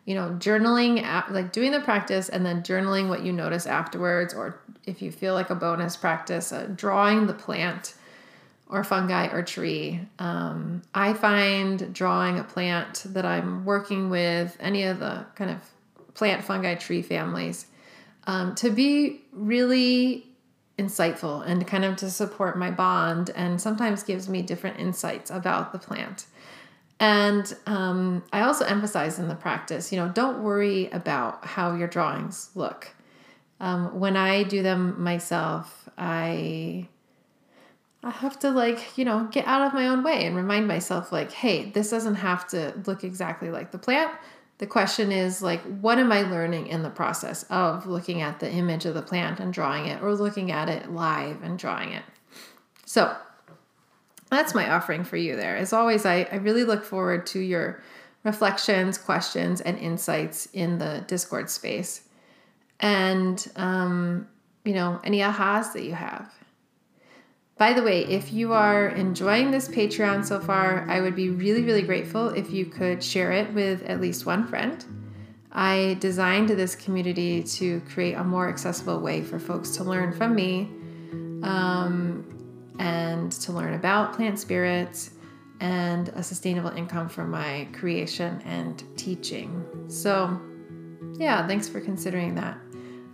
you 0.06 0.16
know, 0.16 0.36
journaling, 0.40 1.02
like 1.32 1.54
doing 1.54 1.72
the 1.72 1.80
practice 1.80 2.28
and 2.28 2.46
then 2.46 2.62
journaling 2.64 3.08
what 3.08 3.24
you 3.24 3.32
notice 3.32 3.66
afterwards, 3.66 4.34
or 4.34 4.60
if 4.86 5.02
you 5.02 5.12
feel 5.12 5.34
like 5.34 5.50
a 5.50 5.56
bonus 5.56 5.96
practice, 5.96 6.52
uh, 6.52 6.68
drawing 6.76 7.28
the 7.28 7.34
plant 7.34 7.94
or 8.74 8.84
fungi 8.84 9.28
or 9.28 9.44
tree. 9.44 10.00
Um, 10.18 10.82
I 10.96 11.14
find 11.14 11.94
drawing 11.94 12.40
a 12.40 12.44
plant 12.44 13.04
that 13.06 13.24
I'm 13.24 13.66
working 13.66 14.10
with, 14.10 14.58
any 14.60 14.84
of 14.84 15.00
the 15.00 15.28
kind 15.36 15.52
of 15.52 15.60
plant, 16.16 16.44
fungi, 16.44 16.74
tree 16.74 17.04
families, 17.04 17.68
um, 18.26 18.56
to 18.56 18.72
be 18.72 19.22
really 19.32 20.26
insightful 20.80 21.46
and 21.46 21.68
kind 21.68 21.86
of 21.86 21.98
to 21.98 22.10
support 22.10 22.58
my 22.58 22.72
bond 22.72 23.30
and 23.36 23.62
sometimes 23.62 24.02
gives 24.02 24.28
me 24.28 24.42
different 24.42 24.80
insights 24.80 25.30
about 25.30 25.72
the 25.72 25.78
plant. 25.78 26.26
And 27.00 27.56
um, 27.68 28.24
I 28.34 28.42
also 28.42 28.66
emphasize 28.66 29.20
in 29.20 29.28
the 29.28 29.36
practice, 29.36 29.92
you 29.92 30.00
know, 30.00 30.10
don't 30.10 30.42
worry 30.42 30.90
about 30.90 31.46
how 31.46 31.76
your 31.76 31.88
drawings 31.88 32.50
look. 32.56 32.90
Um, 33.60 34.00
when 34.00 34.18
I 34.18 34.42
do 34.42 34.64
them 34.64 35.00
myself, 35.00 35.88
I 35.96 36.88
I 38.04 38.10
have 38.10 38.38
to 38.40 38.52
like, 38.52 38.98
you 38.98 39.06
know, 39.06 39.28
get 39.32 39.48
out 39.48 39.66
of 39.66 39.74
my 39.74 39.88
own 39.88 40.04
way 40.04 40.26
and 40.26 40.36
remind 40.36 40.68
myself 40.68 41.12
like, 41.12 41.32
hey, 41.32 41.70
this 41.70 41.90
doesn't 41.90 42.16
have 42.16 42.46
to 42.50 42.74
look 42.86 43.04
exactly 43.04 43.50
like 43.50 43.72
the 43.72 43.78
plant. 43.78 44.12
The 44.58 44.68
question 44.68 45.12
is 45.12 45.42
like, 45.42 45.62
what 45.62 45.98
am 46.00 46.12
I 46.12 46.24
learning 46.24 46.68
in 46.68 46.84
the 46.84 46.90
process 46.90 47.44
of 47.44 47.88
looking 47.88 48.22
at 48.22 48.40
the 48.40 48.52
image 48.52 48.86
of 48.86 48.94
the 48.94 49.02
plant 49.02 49.40
and 49.40 49.54
drawing 49.54 49.88
it 49.88 50.02
or 50.02 50.14
looking 50.16 50.52
at 50.52 50.70
it 50.70 50.92
live 50.92 51.42
and 51.44 51.58
drawing 51.58 51.94
it? 51.94 52.04
So 52.86 53.16
that's 54.30 54.54
my 54.54 54.70
offering 54.70 55.06
for 55.06 55.18
you 55.18 55.36
there. 55.36 55.56
As 55.56 55.74
always, 55.74 56.06
I, 56.06 56.28
I 56.32 56.36
really 56.36 56.66
look 56.66 56.84
forward 56.84 57.26
to 57.28 57.40
your 57.40 57.82
reflections, 58.24 58.98
questions, 58.98 59.62
and 59.62 59.78
insights 59.78 60.48
in 60.54 60.78
the 60.78 61.04
Discord 61.08 61.50
space. 61.50 62.02
And, 62.80 63.46
um, 63.56 64.28
you 64.66 64.74
know, 64.74 65.00
any 65.04 65.20
ahas 65.20 65.74
that 65.74 65.84
you 65.84 65.94
have. 65.94 66.32
By 67.58 67.74
the 67.74 67.84
way, 67.84 68.04
if 68.06 68.34
you 68.34 68.52
are 68.54 68.90
enjoying 68.90 69.52
this 69.52 69.68
Patreon 69.68 70.26
so 70.26 70.40
far, 70.40 70.90
I 70.90 71.02
would 71.02 71.16
be 71.16 71.30
really, 71.30 71.62
really 71.62 71.84
grateful 71.84 72.30
if 72.30 72.52
you 72.52 72.66
could 72.66 73.04
share 73.04 73.32
it 73.32 73.54
with 73.54 73.84
at 73.84 74.02
least 74.02 74.26
one 74.26 74.48
friend. 74.48 74.84
I 75.52 75.98
designed 76.00 76.50
this 76.50 76.76
community 76.76 77.44
to 77.44 77.80
create 77.82 78.16
a 78.16 78.24
more 78.24 78.50
accessible 78.50 79.00
way 79.00 79.22
for 79.22 79.38
folks 79.38 79.70
to 79.78 79.84
learn 79.84 80.12
from 80.12 80.34
me 80.34 80.72
um, 81.44 82.26
and 82.80 83.32
to 83.34 83.52
learn 83.52 83.76
about 83.76 84.14
plant 84.14 84.40
spirits 84.40 85.12
and 85.60 86.10
a 86.10 86.24
sustainable 86.24 86.72
income 86.72 87.08
from 87.08 87.30
my 87.30 87.68
creation 87.72 88.42
and 88.46 88.84
teaching. 88.98 89.64
So, 89.88 90.42
yeah, 91.20 91.46
thanks 91.46 91.70
for 91.70 91.80
considering 91.80 92.34
that. 92.36 92.58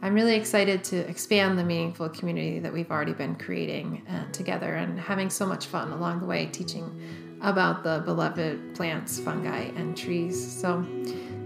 I'm 0.02 0.14
really 0.14 0.36
excited 0.36 0.84
to 0.86 0.98
expand 1.10 1.60
the 1.60 1.64
meaningful 1.64 2.08
community 2.10 2.60
that 2.60 2.72
we've 2.72 2.90
already 2.90 3.14
been 3.14 3.36
creating 3.36 4.02
uh, 4.10 4.32
together 4.32 4.76
and 4.76 4.98
having 5.00 5.30
so 5.30 5.46
much 5.46 5.66
fun 5.66 5.92
along 5.92 6.22
the 6.22 6.26
way 6.26 6.46
teaching 6.48 7.38
about 7.42 7.84
the 7.84 8.02
beloved 8.06 8.76
plants, 8.76 9.20
fungi, 9.20 9.64
and 9.76 9.98
trees. 9.98 10.60
So, 10.60 10.86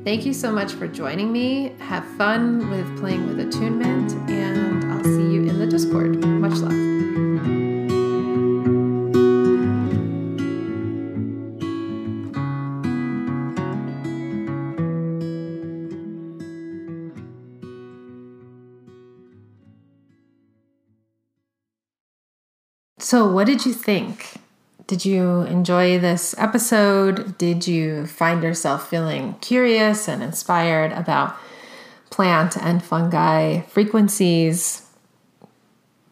thank 0.04 0.26
you 0.26 0.34
so 0.34 0.52
much 0.52 0.74
for 0.74 0.88
joining 0.88 1.32
me. 1.32 1.74
Have 1.80 2.06
fun 2.16 2.70
with 2.70 3.00
playing 3.00 3.28
with 3.28 3.40
attunement, 3.40 4.14
and 4.30 4.84
I'll 4.92 5.04
see 5.04 5.34
you 5.34 5.46
in 5.46 5.60
the 5.60 5.68
Discord. 5.68 6.24
Much 6.24 6.60
love. 6.60 6.83
So, 23.14 23.28
what 23.28 23.46
did 23.46 23.64
you 23.64 23.74
think? 23.74 24.42
Did 24.88 25.06
you 25.06 25.42
enjoy 25.42 26.00
this 26.00 26.34
episode? 26.40 27.38
Did 27.38 27.68
you 27.68 28.08
find 28.08 28.42
yourself 28.42 28.90
feeling 28.90 29.36
curious 29.40 30.10
and 30.10 30.24
inspired 30.24 30.92
about 30.94 31.38
plant 32.10 32.58
and 32.58 32.84
fungi 32.84 33.62
frequencies? 33.68 34.90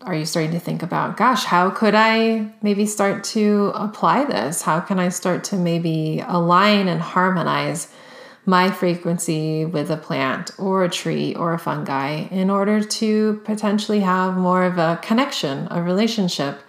Are 0.02 0.14
you 0.14 0.26
starting 0.28 0.52
to 0.52 0.60
think 0.60 0.84
about, 0.84 1.18
gosh, 1.18 1.44
how 1.44 1.72
could 1.72 1.96
I 1.96 2.54
maybe 2.62 2.86
start 2.86 3.24
to 3.34 3.72
apply 3.74 4.26
this? 4.26 4.62
How 4.62 4.80
can 4.80 5.00
I 5.00 5.10
start 5.10 5.44
to 5.46 5.56
maybe 5.56 6.24
align 6.28 6.88
and 6.88 7.02
harmonize 7.02 7.92
my 8.46 8.70
frequency 8.70 9.66
with 9.66 9.90
a 9.90 9.98
plant 9.98 10.52
or 10.60 10.84
a 10.84 10.90
tree 10.90 11.34
or 11.34 11.56
a 11.56 11.58
fungi 11.58 12.28
in 12.30 12.52
order 12.52 12.80
to 12.80 13.42
potentially 13.44 14.02
have 14.02 14.38
more 14.38 14.64
of 14.66 14.78
a 14.78 15.00
connection, 15.02 15.68
a 15.72 15.82
relationship, 15.82 16.62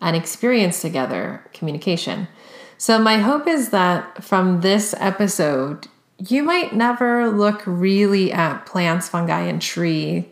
and 0.00 0.16
experience 0.16 0.80
together, 0.80 1.44
communication. 1.52 2.28
So, 2.76 2.98
my 2.98 3.18
hope 3.18 3.46
is 3.46 3.70
that 3.70 4.22
from 4.22 4.60
this 4.60 4.94
episode, 4.98 5.88
you 6.18 6.42
might 6.42 6.74
never 6.74 7.28
look 7.28 7.62
really 7.66 8.32
at 8.32 8.66
plants, 8.66 9.08
fungi, 9.08 9.40
and 9.42 9.60
tree 9.60 10.28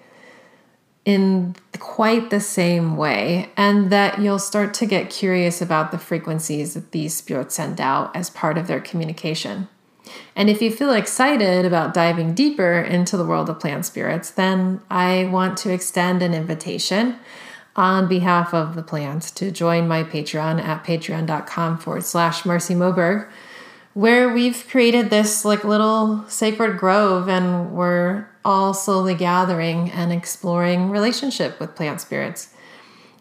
in 1.05 1.55
quite 1.79 2.31
the 2.31 2.41
same 2.41 2.97
way, 2.97 3.51
and 3.57 3.91
that 3.91 4.21
you'll 4.21 4.41
start 4.41 4.75
to 4.75 4.87
get 4.87 5.09
curious 5.09 5.63
about 5.63 5.93
the 5.93 5.99
frequencies 5.99 6.75
that 6.75 6.91
these 6.91 7.15
spirits 7.15 7.55
send 7.55 7.81
out 7.81 8.15
as 8.15 8.29
part 8.29 8.59
of 8.59 8.67
their 8.67 8.81
communication. 8.81 9.69
And 10.35 10.51
if 10.51 10.61
you 10.61 10.71
feel 10.71 10.93
excited 10.93 11.65
about 11.65 11.95
diving 11.95 12.35
deeper 12.35 12.81
into 12.81 13.17
the 13.17 13.25
world 13.25 13.49
of 13.49 13.61
plant 13.61 13.87
spirits, 13.87 14.31
then 14.31 14.81
I 14.91 15.25
want 15.25 15.57
to 15.59 15.73
extend 15.73 16.23
an 16.23 16.35
invitation 16.35 17.19
on 17.77 18.09
behalf 18.09 18.55
of 18.55 18.75
the 18.75 18.83
plants 18.83 19.31
to 19.31 19.51
join 19.51 19.87
my 19.87 20.03
Patreon 20.03 20.61
at 20.62 20.85
patreon.com 20.85 21.79
forward 21.79 22.05
slash 22.05 22.45
Marcy 22.45 22.75
Moberg, 22.75 23.29
where 23.95 24.33
we've 24.33 24.67
created 24.69 25.11
this 25.11 25.45
like 25.45 25.65
little 25.65 26.25
sacred 26.29 26.79
grove 26.79 27.29
and 27.29 27.73
we're 27.73 28.29
all 28.45 28.73
slowly 28.75 29.15
gathering 29.15 29.91
and 29.91 30.12
exploring 30.12 30.91
relationship 30.91 31.59
with 31.61 31.75
plant 31.75 32.01
spirits. 32.01 32.55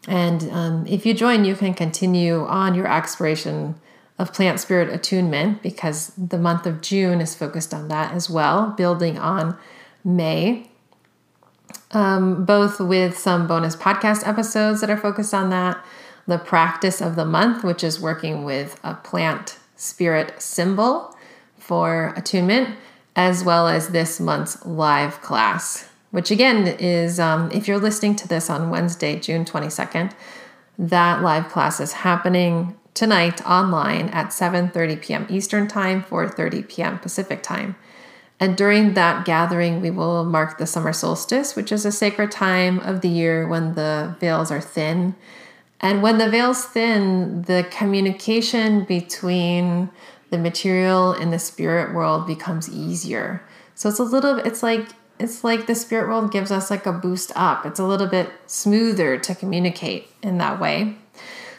And 0.08 0.50
um, 0.52 0.88
if 0.88 1.06
you 1.06 1.14
join, 1.14 1.46
you 1.46 1.56
can 1.56 1.74
continue 1.74 2.46
on 2.46 2.76
your 2.76 2.88
exploration 2.92 3.76
of 4.18 4.34
plant 4.34 4.60
spirit 4.60 4.90
attunement 4.90 5.62
because 5.62 6.14
the 6.16 6.38
month 6.38 6.66
of 6.66 6.82
June 6.82 7.20
is 7.20 7.36
focused 7.36 7.74
on 7.74 7.88
that 7.90 8.14
as 8.14 8.30
well, 8.30 8.72
building 8.78 9.18
on 9.18 9.58
May. 10.04 10.70
Um, 11.92 12.46
both 12.46 12.80
with 12.80 13.18
some 13.18 13.48
bonus 13.48 13.76
podcast 13.76 14.28
episodes 14.28 14.82
that 14.82 14.90
are 14.90 14.98
focused 14.98 15.34
on 15.34 15.50
that, 15.52 15.84
the 16.28 16.38
practice 16.38 17.02
of 17.02 17.16
the 17.16 17.26
month, 17.26 17.64
which 17.64 17.84
is 17.84 18.00
working 18.00 18.44
with 18.44 18.80
a 18.84 18.96
plant 18.96 19.58
spirit 19.76 20.42
symbol 20.42 21.16
for 21.58 22.14
attunement, 22.16 22.76
as 23.16 23.44
well 23.44 23.68
as 23.68 23.90
this 23.90 24.20
month's 24.20 24.66
live 24.66 25.22
class, 25.22 25.90
which 26.12 26.32
again 26.32 26.68
is 26.68 27.20
um, 27.20 27.50
if 27.52 27.68
you're 27.68 27.80
listening 27.80 28.16
to 28.18 28.28
this 28.28 28.50
on 28.50 28.70
Wednesday, 28.70 29.20
June 29.20 29.46
22nd, 29.46 30.12
that 30.78 31.22
live 31.22 31.48
class 31.50 31.80
is 31.80 31.94
happening 31.94 32.76
tonight 32.94 33.46
online 33.46 34.10
at 34.10 34.28
7:30 34.28 35.02
p.m. 35.02 35.28
Eastern 35.30 35.68
Time, 35.68 36.04
4:30 36.04 36.68
p.m. 36.68 37.00
Pacific 37.00 37.44
Time. 37.44 37.76
And 38.40 38.58
during 38.58 38.94
that 38.94 39.26
gathering, 39.26 39.82
we 39.82 39.90
will 39.90 40.26
mark 40.26 40.58
the 40.58 40.68
summer 40.68 40.92
solstice, 40.92 41.56
which 41.56 41.72
is 41.72 41.86
a 41.86 41.92
sacred 41.92 42.32
time 42.32 42.80
of 42.80 43.02
the 43.02 43.08
year 43.08 43.48
when 43.48 43.76
the 43.76 44.16
veils 44.20 44.52
are 44.52 44.62
thin. 44.62 45.16
And 45.80 46.02
when 46.02 46.18
the 46.18 46.30
veil's 46.30 46.66
thin, 46.66 47.44
the 47.44 47.66
communication 47.70 48.84
between 48.84 49.90
the 50.32 50.38
material 50.38 51.12
and 51.12 51.32
the 51.32 51.40
spirit 51.40 51.94
world 51.94 52.28
becomes 52.28 52.70
easier. 52.70 53.42
So 53.74 53.90
it's 53.90 54.00
a 54.00 54.04
little 54.04 54.40
it's 54.40 54.64
like 54.64 54.88
it's 55.20 55.44
like 55.44 55.68
the 55.68 55.76
spirit 55.76 56.10
world 56.10 56.32
gives 56.32 56.52
us 56.52 56.70
like 56.70 56.86
a 56.86 56.92
boost 56.92 57.32
up. 57.36 57.66
It's 57.66 57.80
a 57.80 57.86
little 57.86 58.08
bit 58.08 58.30
smoother 58.48 59.18
to 59.18 59.36
communicate 59.36 60.10
in 60.22 60.38
that 60.40 60.60
way. 60.60 60.98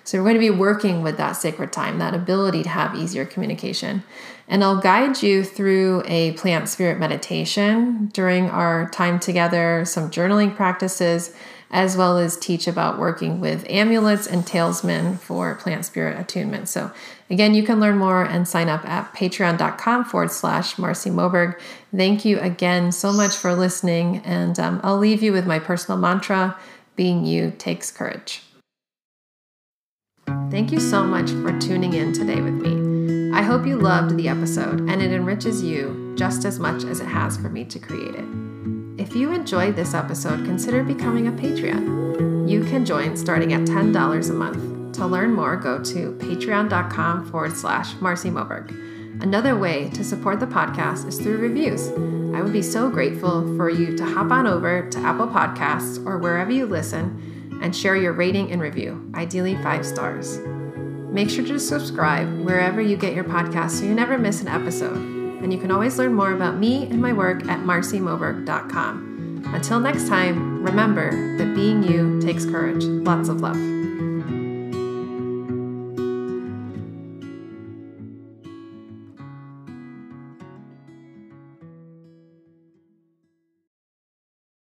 So 0.05 0.19
we're 0.19 0.25
going 0.25 0.35
to 0.35 0.41
be 0.41 0.51
working 0.51 1.03
with 1.03 1.17
that 1.17 1.33
sacred 1.33 1.73
time, 1.73 1.99
that 1.99 2.15
ability 2.15 2.63
to 2.63 2.69
have 2.69 2.95
easier 2.95 3.25
communication. 3.25 4.05
And 4.49 4.63
I'll 4.63 4.81
guide 4.81 5.23
you 5.23 5.43
through 5.43 6.03
a 6.07 6.33
plant 6.33 6.69
spirit 6.69 6.99
meditation 6.99 8.11
during 8.13 8.49
our 8.49 8.89
time 8.91 9.19
together, 9.19 9.85
some 9.85 10.11
journaling 10.11 10.55
practices, 10.55 11.35
as 11.71 11.97
well 11.97 12.17
as 12.17 12.37
teach 12.37 12.69
about 12.69 12.99
working 12.99 13.41
with 13.41 13.67
amulets 13.69 14.27
and 14.27 14.47
talisman 14.47 15.17
for 15.17 15.57
plant 15.57 15.85
spirit 15.85 16.19
attunement. 16.19 16.69
So, 16.69 16.93
again, 17.29 17.55
you 17.55 17.65
can 17.65 17.81
learn 17.81 17.99
more 17.99 18.23
and 18.23 18.47
sign 18.47 18.69
up 18.69 18.85
at 18.89 19.13
patreon.com 19.15 20.05
forward 20.05 20.31
slash 20.31 20.79
Marcy 20.79 21.11
Moberg. 21.11 21.61
Thank 21.95 22.25
you 22.25 22.39
again 22.39 22.93
so 22.93 23.13
much 23.13 23.35
for 23.35 23.55
listening. 23.55 24.19
And 24.19 24.59
um, 24.61 24.81
I'll 24.85 24.99
leave 24.99 25.25
you 25.25 25.33
with 25.33 25.47
my 25.47 25.59
personal 25.59 25.99
mantra 25.99 26.57
being 26.95 27.25
you 27.25 27.53
takes 27.59 27.91
courage. 27.91 28.43
Thank 30.51 30.71
you 30.71 30.81
so 30.81 31.05
much 31.05 31.31
for 31.31 31.59
tuning 31.59 31.95
in 31.95 32.13
today 32.13 32.41
with 32.41 32.55
me. 32.55 32.86
I 33.37 33.43
hope 33.43 33.67
you 33.67 33.77
loved 33.77 34.17
the 34.17 34.29
episode 34.29 34.89
and 34.89 35.03
it 35.03 35.13
enriches 35.13 35.63
you 35.63 36.15
just 36.17 36.47
as 36.47 36.59
much 36.59 36.85
as 36.85 37.01
it 37.01 37.07
has 37.07 37.37
for 37.37 37.51
me 37.51 37.67
to 37.67 37.79
create 37.79 38.15
it. 38.15 38.25
If 38.99 39.15
you 39.15 39.35
enjoyed 39.35 39.77
this 39.77 39.93
episode, 39.93 40.47
consider 40.47 40.83
becoming 40.83 41.29
a 41.29 41.33
Patreon. 41.33 42.49
You 42.49 42.65
can 42.65 42.87
join 42.87 43.15
starting 43.15 43.53
at 43.53 43.69
$10 43.69 44.31
a 44.31 44.33
month. 44.33 44.97
To 44.97 45.07
learn 45.07 45.35
more, 45.35 45.55
go 45.55 45.85
to 45.85 46.13
patreon.com 46.13 47.31
forward 47.31 47.55
slash 47.55 47.93
Marcy 47.97 48.31
Moberg. 48.31 48.71
Another 49.23 49.55
way 49.55 49.91
to 49.91 50.03
support 50.03 50.41
the 50.41 50.47
podcast 50.47 51.07
is 51.07 51.19
through 51.19 51.37
reviews. 51.37 51.89
I 52.35 52.41
would 52.41 52.55
be 52.55 52.63
so 52.63 52.89
grateful 52.89 53.55
for 53.55 53.69
you 53.69 53.99
to 53.99 54.05
hop 54.07 54.31
on 54.31 54.47
over 54.47 54.89
to 54.89 54.99
Apple 55.01 55.29
Podcasts 55.29 56.03
or 56.07 56.17
wherever 56.17 56.53
you 56.53 56.65
listen 56.65 57.61
and 57.63 57.77
share 57.77 57.97
your 57.97 58.15
rating 58.15 58.51
and 58.51 58.63
review, 58.63 59.13
ideally 59.15 59.57
five 59.57 59.85
stars. 59.85 60.39
Make 61.11 61.31
sure 61.31 61.45
to 61.47 61.59
subscribe 61.59 62.29
wherever 62.41 62.81
you 62.81 62.97
get 62.97 63.15
your 63.15 63.25
podcast 63.25 63.71
so 63.71 63.85
you 63.85 63.95
never 63.95 64.19
miss 64.19 64.41
an 64.41 64.49
episode. 64.49 64.97
And 65.43 65.53
you 65.53 65.59
can 65.59 65.71
always 65.71 65.99
learn 65.99 66.15
more 66.15 66.33
about 66.33 66.57
me 66.59 66.85
and 66.85 67.01
my 67.01 67.13
work 67.13 67.47
at 67.49 67.61
marcymoberg.com. 67.61 69.43
Until 69.55 69.81
next 69.81 70.09
time, 70.09 70.63
remember 70.65 71.11
that 71.39 71.55
being 71.55 71.83
you 71.83 72.21
takes 72.21 72.45
courage. 72.45 72.85
Lots 72.85 73.29
of 73.29 73.41
love. 73.41 73.76